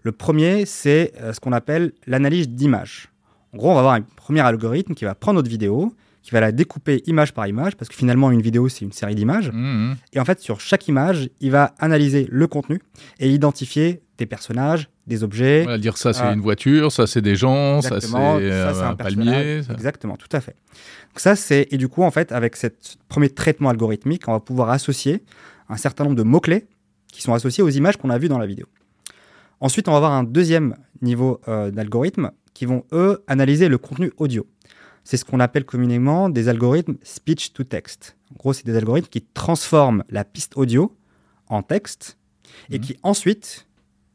[0.03, 3.09] Le premier, c'est euh, ce qu'on appelle l'analyse d'image.
[3.53, 6.41] En gros, on va avoir un premier algorithme qui va prendre notre vidéo, qui va
[6.41, 9.51] la découper image par image, parce que finalement, une vidéo, c'est une série d'images.
[9.53, 9.97] Mmh, mmh.
[10.15, 12.81] Et en fait, sur chaque image, il va analyser le contenu
[13.21, 15.65] et identifier des personnages, des objets.
[15.67, 18.83] On va dire ça, c'est euh, une voiture, ça, c'est des gens, ça, c'est euh,
[18.83, 19.63] un, palmier.
[19.71, 20.55] Exactement, tout à fait.
[21.11, 22.69] Donc ça, c'est et du coup, en fait, avec ce
[23.09, 25.23] premier traitement algorithmique, on va pouvoir associer
[25.69, 26.67] un certain nombre de mots clés
[27.13, 28.67] qui sont associés aux images qu'on a vues dans la vidéo.
[29.61, 34.13] Ensuite, on va avoir un deuxième niveau euh, d'algorithmes qui vont, eux, analyser le contenu
[34.17, 34.45] audio.
[35.05, 38.17] C'est ce qu'on appelle communément des algorithmes speech to text.
[38.33, 40.97] En gros, c'est des algorithmes qui transforment la piste audio
[41.49, 42.19] en texte
[42.71, 42.85] et mhm.
[42.85, 43.69] qui ensuite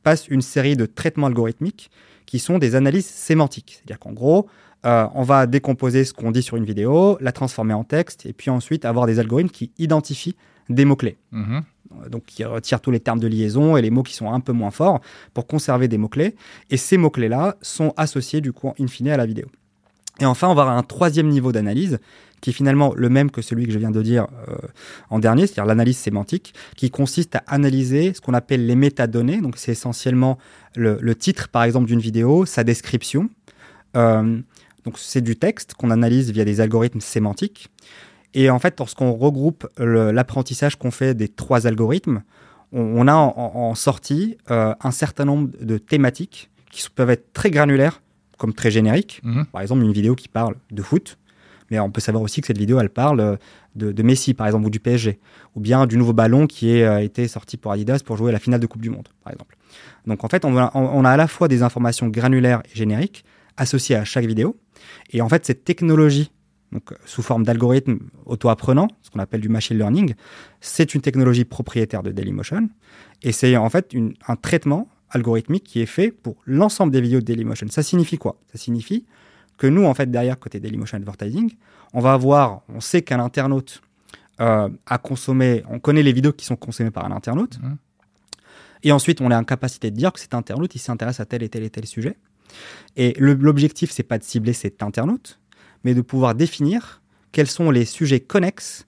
[0.04, 1.92] passent une série de traitements algorithmiques
[2.26, 3.78] qui sont des analyses sémantiques.
[3.78, 4.48] C'est-à-dire qu'en gros,
[4.86, 8.34] euh, on va décomposer ce qu'on dit sur une vidéo, la transformer en texte, et
[8.34, 10.36] puis ensuite avoir des algorithmes qui identifient
[10.70, 11.18] des mots-clés.
[11.32, 11.64] Mhm.
[12.10, 14.52] Donc qui retire tous les termes de liaison et les mots qui sont un peu
[14.52, 15.00] moins forts
[15.34, 16.36] pour conserver des mots-clés.
[16.70, 19.48] Et ces mots-clés-là sont associés du coup in fine à la vidéo.
[20.20, 22.00] Et enfin, on va avoir un troisième niveau d'analyse
[22.42, 24.56] qui est finalement le même que celui que je viens de dire euh,
[25.10, 29.42] en dernier, c'est-à-dire l'analyse sémantique, qui consiste à analyser ce qu'on appelle les métadonnées.
[29.42, 30.38] Donc c'est essentiellement
[30.76, 33.30] le, titre, par exemple, d'une vidéo, sa description.
[33.96, 34.40] Euh,
[34.86, 37.70] donc c'est du texte qu'on analyse via des algorithmes sémantiques.
[38.40, 42.22] Et en fait, lorsqu'on regroupe l'apprentissage qu'on fait des trois algorithmes,
[42.72, 48.00] on, a en, sortie euh, un certain nombre de thématiques qui peuvent être très granulaires,
[48.38, 49.22] comme très génériques.
[49.24, 49.48] Mhm.
[49.48, 51.18] Par exemple, une vidéo qui parle de foot,
[51.72, 53.38] mais on peut savoir aussi que cette vidéo, elle parle euh,
[53.76, 55.18] de, Messi, par exemple, ou du PSG,
[55.56, 58.40] ou bien du nouveau ballon qui a euh, été sorti pour Adidas pour jouer la
[58.40, 59.58] finale de Coupe du Monde, par exemple.
[60.06, 63.26] Donc en fait, on a à la fois des informations granulaires et génériques
[63.58, 64.60] associées à chaque vidéo.
[65.10, 66.32] Et en fait, cette technologie
[66.72, 70.14] donc sous forme d'algorithme auto-apprenant, ce qu'on appelle du machine learning.
[70.60, 72.70] C'est une technologie propriétaire de Dailymotion
[73.24, 73.96] et c'est en fait
[74.28, 77.68] un traitement algorithmique qui est fait pour l'ensemble des vidéos de Dailymotion.
[77.70, 78.40] Ça signifie quoi?
[78.52, 79.06] Ça signifie
[79.58, 81.52] que nous, en fait, derrière côté Dailymotion Advertising,
[81.94, 83.82] on va avoir, on sait qu'un internaute
[84.40, 87.60] euh, a consommé, on connaît les vidéos qui sont consommées par un internaute.
[87.60, 87.76] Mmh.
[88.84, 91.42] Et ensuite, on est en capacité de dire que cet internaute, il s'intéresse à tel
[91.42, 92.18] et tel et tel sujet.
[92.96, 95.40] Et l'objectif, c'est pas de cibler cet internaute,
[95.88, 98.88] mais de pouvoir définir quels sont les sujets connexes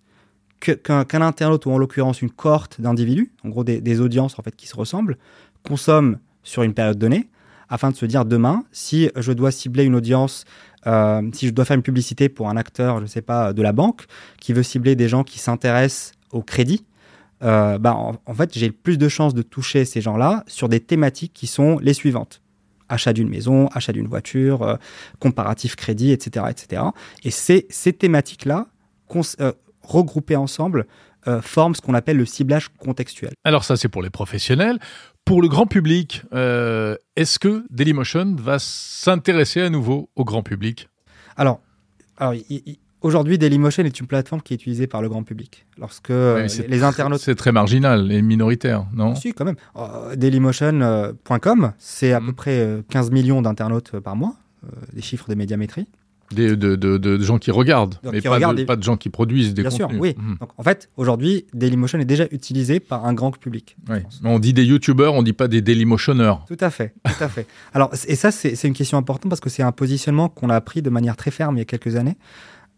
[0.59, 4.67] qu'un internaute, ou en l'occurrence une cohorte d'individus, en gros des, audiences en fait qui
[4.67, 5.17] se ressemblent,
[5.63, 7.29] consomment sur une période donnée,
[7.69, 10.43] afin de se dire demain, si je dois cibler une audience,
[10.87, 13.71] euh, si je dois faire une publicité pour un acteur, je sais pas, de la
[13.71, 14.03] banque,
[14.41, 16.83] qui veut cibler des gens qui s'intéressent au crédit,
[17.43, 20.81] euh, bah, en, en fait, j'ai plus de chances de toucher ces gens-là sur des
[20.81, 22.41] thématiques qui sont les suivantes.
[22.89, 24.75] Achat d'une maison, achat d'une voiture, euh,
[25.19, 26.47] comparatif crédit, etc.
[26.49, 26.83] etc.
[27.23, 28.67] Et ces, ces thématiques-là,
[29.39, 29.51] euh,
[29.83, 30.85] regroupées ensemble,
[31.27, 33.31] euh, forment ce qu'on appelle le ciblage contextuel.
[33.43, 34.79] Alors ça, c'est pour les professionnels.
[35.25, 40.89] Pour le grand public, est-ce que Dailymotion va s'intéresser à nouveau au grand public?
[41.37, 41.61] Alors,
[43.01, 45.65] aujourd'hui, Dailymotion est une plateforme qui est utilisée par le grand public.
[45.77, 49.15] Lorsque euh, Ouais, les, les internautes C'est très marginal et minoritaire, non?
[49.15, 49.55] Si, quand même.
[49.75, 54.35] Euh, Dailymotion.com, c'est à peu près euh, 15 millions d'internautes euh, par mois,
[54.65, 55.87] euh, des chiffres des médiamétries.
[56.31, 58.75] Des- de, de- de- gens qui regardent, Donc, mais qui pas, regardent de, des- pas
[58.75, 60.13] de gens qui produisent des Bien sûr, oui.
[60.15, 60.37] Mhm.
[60.39, 63.75] Donc, en fait, aujourd'hui, Dailymotion est déjà utilisé par un grand public.
[64.23, 66.45] On dit des youtubeurs, on dit pas des Dailymotionneurs.
[66.47, 67.47] Tout à fait, tout à fait.
[67.73, 70.83] Alors, et ça, c'est une question importante parce que c'est un positionnement qu'on a pris
[70.83, 72.15] de manière très ferme il y a quelques années.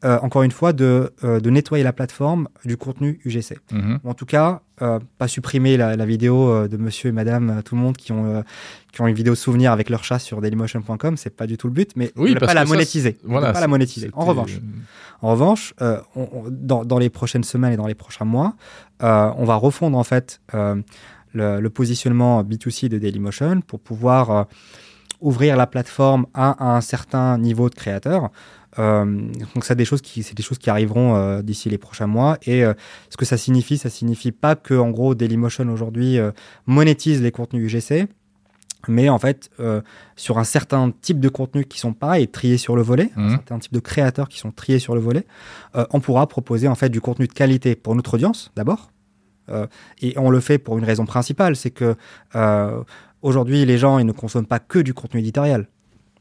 [0.04, 3.60] Euh, encore une fois, de, euh, de nettoyer la plateforme du contenu UGC.
[3.72, 4.00] Mhm.
[4.04, 7.76] Ou en tout cas, euh, pas supprimer la, la vidéo de monsieur et madame, tout
[7.76, 8.44] le monde qui ont,
[8.92, 11.74] qui ont une vidéo souvenir avec leur chat sur dailymotion.com, c'est pas du tout le
[11.74, 13.20] but, mais Oui, ne pas la ça, monétiser.
[13.24, 14.10] voilà, pas la monétiser.
[14.14, 14.60] En revanche,
[15.22, 18.56] en revanche, on- on- dans, dans les prochaines semaines et dans les prochains mois,
[19.02, 24.48] on va refondre en fait le, le positionnement B2C de Dailymotion pour pouvoir
[25.20, 28.32] ouvrir la plateforme à, à un certain niveau de créateurs.
[28.80, 29.06] Euh,
[29.54, 32.38] donc c'est des choses qui c'est des choses qui arriveront euh, d'ici les prochains mois.
[32.44, 32.74] Et euh,
[33.10, 36.20] ce que ça signifie ça signifie pas que en gros Dailymotion aujourd'hui
[36.66, 38.08] monétise les contenus UGC
[38.88, 39.82] mais en fait euh,
[40.16, 43.60] sur un certain type de contenus qui sont pareils triés sur le volet un certain
[43.60, 45.26] type de créateurs qui sont triés sur le volet
[45.76, 48.92] euh, on pourra proposer en fait du contenu de qualité pour notre audience d'abord.
[49.50, 49.68] Euh,
[50.02, 51.96] et on le fait pour une raison principale c'est que
[53.22, 55.68] aujourd'hui les gens ils ne consomment pas que du contenu éditorial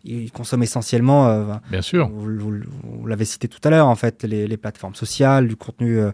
[0.05, 2.09] ils consomment essentiellement euh, Bien sûr.
[2.09, 5.57] vous, vous- vous l'avez cité tout à l'heure, en fait, les, les plateformes sociales, du
[5.57, 6.11] contenu euh,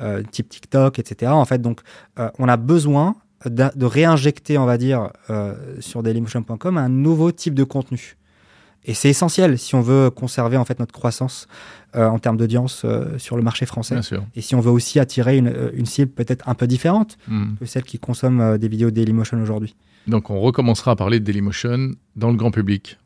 [0.00, 1.32] euh, type TikTok, etc.
[1.32, 1.80] En fait, donc,
[2.38, 5.10] on a besoin de réinjecter, on va dire,
[5.80, 8.16] sur dailymotion.com un nouveau type de contenu.
[8.84, 11.48] Et c'est essentiel si on veut conserver en fait notre croissance
[11.94, 12.84] en termes d'audience
[13.18, 13.94] sur le marché français.
[13.94, 14.24] Bien sûr.
[14.34, 17.56] Et si on veut aussi attirer une, une cible peut-être un peu différente Mhm.
[17.60, 19.74] que celle qui consomme des vidéos Dailymotion aujourd'hui.
[20.06, 22.98] Donc on recommencera à parler de Dailymotion dans le grand public,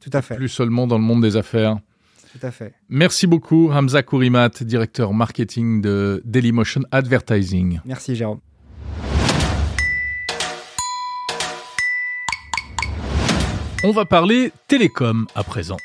[0.00, 0.36] Tout à fait.
[0.36, 1.78] plus seulement dans le monde des affaires.
[2.32, 2.74] Tout à fait.
[2.88, 7.80] Merci beaucoup Hamza Kourimat, directeur marketing de Dailymotion Advertising.
[7.84, 8.40] Merci Jérôme.
[13.82, 15.78] On va parler télécom à présent.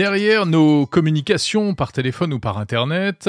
[0.00, 3.28] Derrière nos communications par téléphone ou par Internet,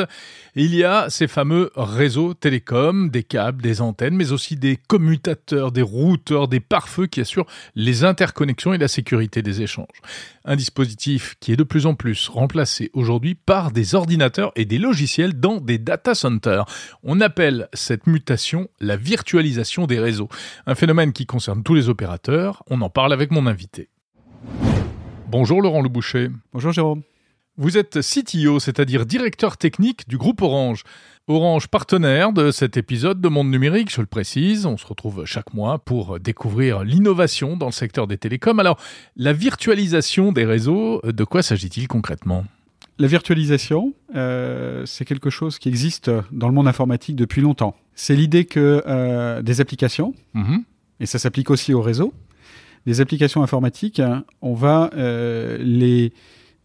[0.56, 5.74] il y a ces fameux réseaux télécoms, des câbles, des antennes, mais aussi des commutateurs,
[5.74, 9.86] des routeurs, des pare-feux qui assurent les interconnexions et la sécurité des échanges.
[10.46, 14.78] Un dispositif qui est de plus en plus remplacé aujourd'hui par des ordinateurs et des
[14.78, 16.64] logiciels dans des data centers.
[17.04, 20.30] On appelle cette mutation la virtualisation des réseaux.
[20.68, 22.64] Un phénomène qui concerne tous les opérateurs.
[22.70, 23.90] On en parle avec mon invité.
[25.32, 26.30] Bonjour Laurent Le Boucher.
[26.52, 27.04] Bonjour Jérôme.
[27.58, 30.84] Vous êtes CTO, c'est-à-dire directeur technique du groupe Orange.
[31.30, 34.66] Orange partenaire de cet épisode de Monde Numérique, je le précise.
[34.66, 38.60] On se retrouve chaque mois pour découvrir l'innovation dans le secteur des télécoms.
[38.60, 38.78] Alors,
[39.16, 42.44] la virtualisation des réseaux, de quoi s'agit-il concrètement?
[43.00, 47.74] La virtualisation, euh, c'est quelque chose qui existe dans le monde informatique depuis longtemps.
[47.96, 50.66] C'est l'idée que euh, des applications, Mhm.
[51.00, 52.14] et ça s'applique aussi au réseau,
[52.86, 54.02] des applications informatiques,
[54.42, 56.14] on va euh, les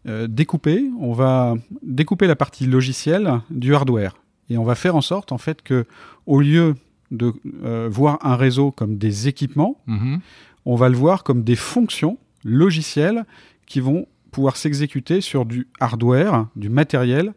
[0.09, 4.17] euh, découper, on va découper la partie logicielle du hardware.
[4.49, 5.87] Et on va faire en sorte, en fait, que
[6.27, 6.75] au lieu
[7.11, 7.33] de
[7.65, 10.21] euh, voir un réseau comme des équipements, Mhm.
[10.65, 13.25] on va le voir comme des fonctions logicielles
[13.67, 17.33] qui vont pouvoir s'exécuter sur du hardware, du matériel,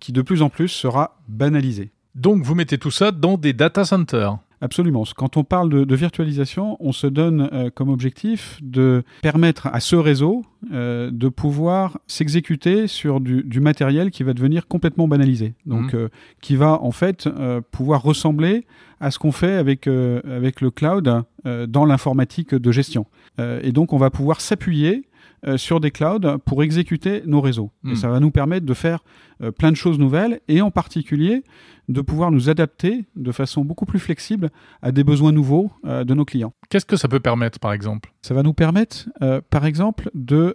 [0.00, 1.90] qui de plus en plus sera banalisé.
[2.14, 4.36] Donc, vous mettez tout ça dans des data centers.
[4.62, 5.02] Absolument.
[5.16, 9.80] Quand on parle de, de virtualisation, on se donne euh, comme objectif de permettre à
[9.80, 15.54] ce réseau euh, de pouvoir s'exécuter sur du, du matériel qui va devenir complètement banalisé.
[15.66, 16.00] Donc, Mhm.
[16.00, 16.08] euh,
[16.40, 17.28] qui va en fait
[17.72, 18.64] pouvoir ressembler
[19.00, 23.06] à ce qu'on fait avec, avec le cloud dans l'informatique de gestion.
[23.38, 25.02] Et donc, on va pouvoir s'appuyer
[25.46, 27.70] euh, sur des clouds pour exécuter nos réseaux.
[27.82, 27.92] Hmm.
[27.92, 29.02] Et ça va nous permettre de faire
[29.42, 31.42] euh, plein de choses nouvelles et en particulier
[31.88, 34.50] de pouvoir nous adapter de façon beaucoup plus flexible
[34.82, 36.52] à des besoins nouveaux euh, de nos clients.
[36.68, 38.12] Qu'est-ce que ça peut permettre, par exemple?
[38.22, 39.08] Ça va nous permettre,
[39.50, 40.54] par exemple, de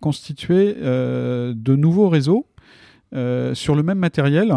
[0.00, 2.46] constituer de nouveaux réseaux
[3.12, 4.52] sur le même matériel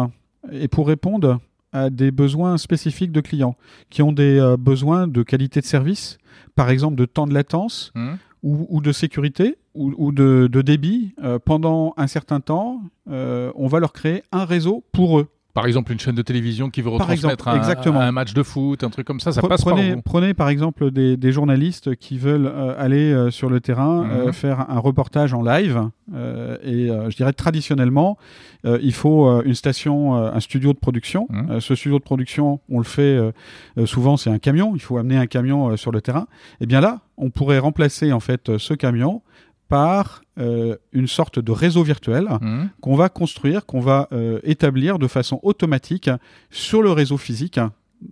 [0.50, 1.38] et pour répondre
[1.74, 3.56] à des besoins spécifiques de clients
[3.90, 6.18] qui ont des euh, besoins de qualité de service,
[6.54, 8.14] par exemple de temps de latence Hmm
[8.44, 12.82] ou, de sécurité ou, de débit euh, pendant un certain temps.
[13.10, 15.28] euh, on va leur créer un réseau pour eux.
[15.54, 18.42] Par exemple, une chaîne de télévision qui veut Par retransmettre exemple, un, un match de
[18.42, 20.02] foot, un truc comme ça, ça Pre- passe prenez, par vous.
[20.02, 24.26] prenez par exemple des, des journalistes qui veulent euh, aller euh, sur le terrain euh,
[24.26, 24.32] Mhm.
[24.32, 25.80] faire un reportage en live.
[26.12, 28.18] et je dirais traditionnellement,
[28.64, 31.26] il faut une station, un studio de production.
[31.30, 31.60] Mhm.
[31.60, 33.18] Ce studio de production, on le fait
[33.84, 34.72] souvent, c'est un camion.
[34.74, 36.26] Il faut amener un camion sur le terrain.
[36.60, 39.22] Et bien là, on pourrait remplacer en fait ce camion
[39.68, 44.98] par euh, une sorte de réseau virtuel Hmm qu'on va construire, qu'on va euh, établir
[44.98, 46.10] de façon automatique
[46.50, 47.58] sur le réseau physique.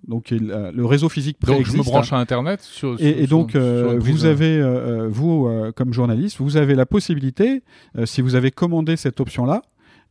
[0.08, 1.90] Donc il- euh, le réseau physique Donc, je me préexiste.
[1.90, 3.60] branche à Internet sur, sur- Et, et donc, sur
[3.98, 7.62] vous avez, vous, comme journaliste, vous avez la possibilité,
[8.04, 9.62] si vous avez commandé cette option-là,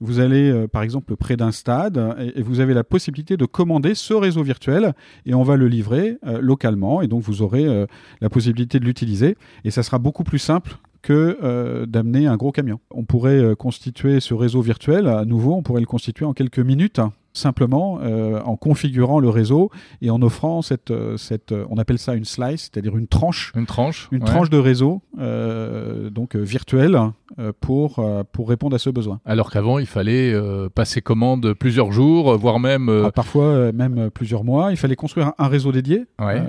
[0.04, 3.46] vous allez, euh, par exemple, près d'un stade, et, et vous avez la possibilité de
[3.46, 4.94] commander ce réseau virtuel,
[5.28, 7.86] et on va le livrer euh, localement, et donc vous aurez euh,
[8.20, 12.52] la possibilité de l'utiliser, et ça sera beaucoup plus simple que euh, d'amener un gros
[12.52, 12.80] camion.
[12.92, 16.60] On pourrait euh, constituer ce réseau virtuel, à nouveau, on pourrait le constituer en quelques
[16.60, 17.02] minutes,
[17.34, 19.70] simplement euh, en configurant le réseau
[20.02, 23.52] et en offrant cette, euh, cette euh, on appelle ça une slice, c'est-à-dire une tranche,
[23.56, 24.10] Une tranche.
[24.12, 24.26] une ouais.
[24.26, 29.20] tranche de réseau euh, donc euh, pour, pour répondre à ce besoin.
[29.26, 32.90] Alors qu'avant, il fallait euh, passer commande plusieurs jours, voire même.
[33.06, 34.72] Ah, parfois même plusieurs mois.
[34.72, 36.06] Il fallait construire un, réseau dédié.
[36.20, 36.42] ouais.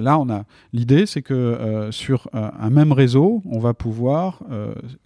[0.00, 4.40] Là, on a l'idée, c'est que sur un même réseau, on va pouvoir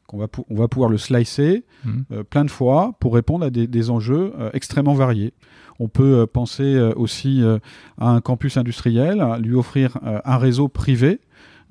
[0.08, 2.04] qu'on va on va pouvoir le slicer Mhm.
[2.12, 5.32] euh, plein de fois pour répondre à des, des enjeux euh, extrêmement variés.
[5.78, 7.58] On peut euh, penser euh, aussi euh,
[7.98, 11.20] à un campus industriel, à lui offrir euh, un réseau privé.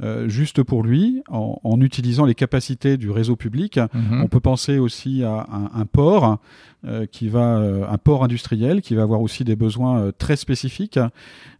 [0.02, 4.22] Euh, juste pour lui, en, en utilisant les capacités du réseau public, Mhm.
[4.24, 6.38] on peut penser aussi à un, un port
[6.86, 11.00] euh, qui va, euh, un port industriel qui va avoir aussi des besoins très spécifiques.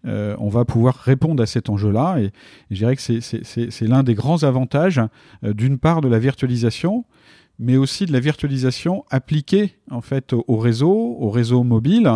[0.06, 2.32] On va pouvoir répondre à cet enjeu-là, et, et
[2.72, 5.02] je dirais que c'est- l'un des grands avantages,
[5.44, 7.04] d'une part de la virtualisation,
[7.60, 12.10] mais aussi de la virtualisation appliquée en fait au, au réseau, au réseau mobile.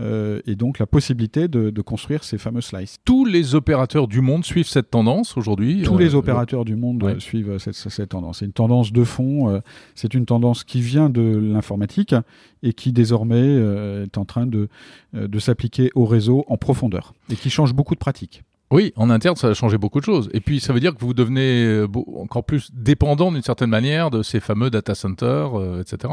[0.00, 2.98] Euh, et donc la possibilité de, de construire ces fameux slices.
[3.04, 5.82] Tous les opérateurs du monde suivent cette tendance aujourd'hui.
[5.82, 7.14] Tous euh, les opérateurs du monde ouais.
[7.14, 8.38] euh, suivent cette, cette tendance.
[8.38, 9.60] C'est une tendance de fond,
[9.94, 12.14] c'est une tendance qui vient de l'informatique
[12.62, 13.56] et qui désormais
[14.04, 14.68] est en train de,
[15.12, 18.42] de s'appliquer au réseau en profondeur et qui change beaucoup de pratiques.
[18.72, 20.30] Oui, en interne, ça a changé beaucoup de choses.
[20.32, 21.84] Et puis, ça veut dire que vous devenez
[22.18, 26.12] encore plus dépendant d'une certaine manière de ces fameux data centers, euh, etc.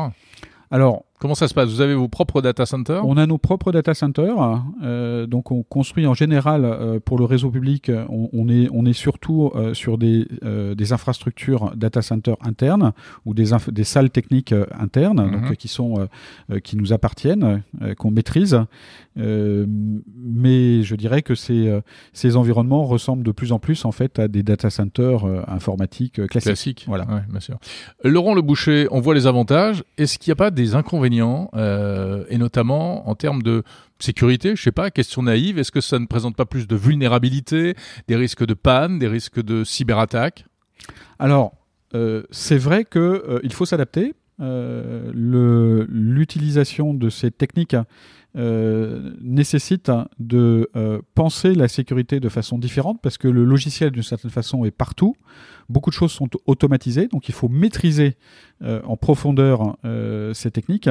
[0.69, 1.69] Alors, Comment ça se passe?
[1.69, 3.05] Vous avez vos propres data centers?
[3.05, 7.25] On a nos propres data centers, euh, donc on construit en général euh, pour le
[7.25, 10.25] réseau public, on, on est, on est surtout euh, sur des,
[10.75, 12.93] des infrastructures data centers internes
[13.25, 15.31] ou des, des salles techniques internes Mhm.
[15.31, 16.07] donc, qui, sont,
[16.63, 17.63] qui nous appartiennent,
[17.97, 18.61] qu'on maîtrise.
[19.19, 19.65] Euh,
[20.15, 21.81] mais je dirais que ces, euh,
[22.13, 26.25] ces environnements ressemblent de plus en plus en fait à des data centers euh, informatiques
[26.27, 26.85] classiques.
[26.87, 27.05] Voilà.
[27.05, 27.59] Ouais, bien sûr.
[28.03, 29.83] Laurent Le Boucher, on voit les avantages.
[29.97, 33.63] Est-ce qu'il n'y a pas des inconvénients, euh, et notamment en termes de
[33.99, 37.75] sécurité Je sais pas, question naïve, est-ce que ça ne présente pas plus de vulnérabilité,
[38.07, 40.45] des risques de panne, des risques de cyberattaque?
[41.19, 41.53] Alors,
[41.95, 44.13] euh, c'est vrai qu'il euh, il faut s'adapter.
[44.41, 47.75] Euh, L'utilisation de ces techniques
[48.35, 54.03] euh, nécessite de euh, penser la sécurité de façon différente parce que le logiciel, d'une
[54.03, 55.15] certaine façon, est partout.
[55.69, 58.17] Beaucoup de choses sont automatisées, donc il faut maîtriser
[58.63, 60.87] euh, en profondeur euh, ces techniques.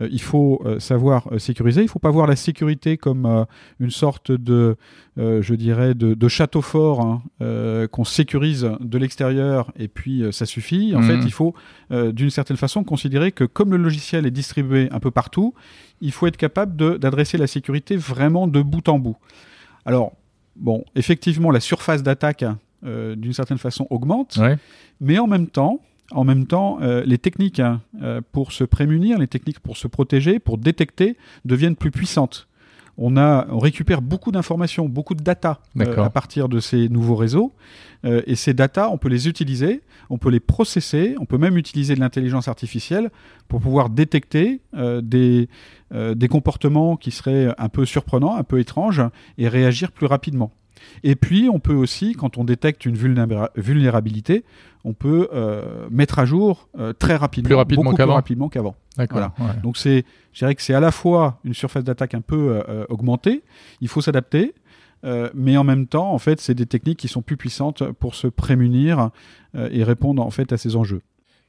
[0.00, 1.82] Euh, il faut euh, savoir euh, sécuriser.
[1.82, 3.44] Il ne faut pas voir la sécurité comme euh,
[3.78, 4.76] une sorte de,
[5.18, 10.22] euh, je dirais, de, de château fort hein, euh, qu'on sécurise de l'extérieur et puis
[10.22, 10.96] euh, ça suffit.
[10.96, 11.54] En fait, il faut
[11.92, 15.54] euh, d'une certaine façon considérer que comme le logiciel est distribué un peu partout,
[16.00, 19.16] il faut être capable d'adresser la sécurité vraiment de bout en bout.
[19.84, 20.12] Alors,
[20.56, 22.44] bon, effectivement, la surface d'attaque,
[22.84, 24.56] euh, d'une certaine façon, augmente, Ouais.
[25.00, 25.80] mais en même temps,
[26.12, 29.88] en même temps, euh, les techniques hein, euh, pour se prémunir, les techniques pour se
[29.88, 32.48] protéger, pour détecter, deviennent plus puissantes.
[32.96, 37.52] On, a, on récupère beaucoup d'informations, beaucoup de data à partir de ces nouveaux réseaux.
[38.04, 41.94] Et ces data, on peut les utiliser, on peut les processer, on peut même utiliser
[41.94, 43.10] de l'intelligence artificielle
[43.46, 44.60] pour pouvoir détecter
[45.00, 45.48] des,
[45.92, 49.02] des comportements qui seraient un peu surprenants, un peu étranges,
[49.36, 50.50] et réagir plus rapidement.
[51.02, 54.44] Et puis, on peut aussi, quand on détecte une vulnérabilité,
[54.84, 58.12] on peut euh, mettre à jour euh, très rapidement, plus rapidement beaucoup qu'avant.
[58.12, 58.76] plus rapidement qu'avant.
[58.96, 59.32] D'accord.
[59.36, 59.52] Voilà.
[59.52, 59.60] ouais.
[59.62, 62.84] Donc c'est, je dirais que c'est à la fois une surface d'attaque un peu euh,
[62.88, 63.42] augmentée,
[63.80, 64.54] il faut s'adapter,
[65.32, 68.26] mais en même temps, en fait, c'est des techniques qui sont plus puissantes pour se
[68.26, 69.10] prémunir
[69.54, 71.02] et répondre en fait à ces enjeux.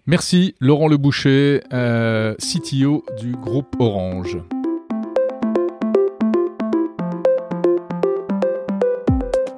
[0.05, 4.37] Merci Laurent Le Boucher, CTO du groupe Orange.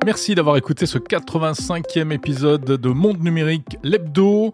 [0.04, 4.52] Merci d'avoir écouté ce 85e épisode de Monde Numérique l'Hebdo.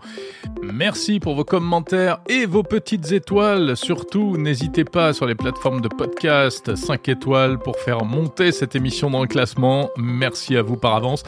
[0.61, 3.77] Merci pour vos commentaires et vos petites étoiles.
[3.77, 9.09] Surtout, n'hésitez pas sur les plateformes de podcast 5 étoiles pour faire monter cette émission
[9.09, 9.89] dans le classement.
[9.97, 11.23] Merci à vous par avance.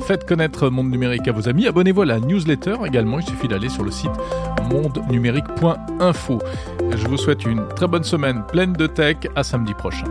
[0.00, 1.68] Faites connaître Monde Numérique à vos amis.
[1.68, 3.20] Abonnez-vous à la newsletter également.
[3.20, 4.10] Il suffit d'aller sur le site
[4.68, 6.38] mondenumérique.info.
[6.96, 9.18] Je vous souhaite une très bonne semaine pleine de tech.
[9.36, 10.06] À samedi prochain.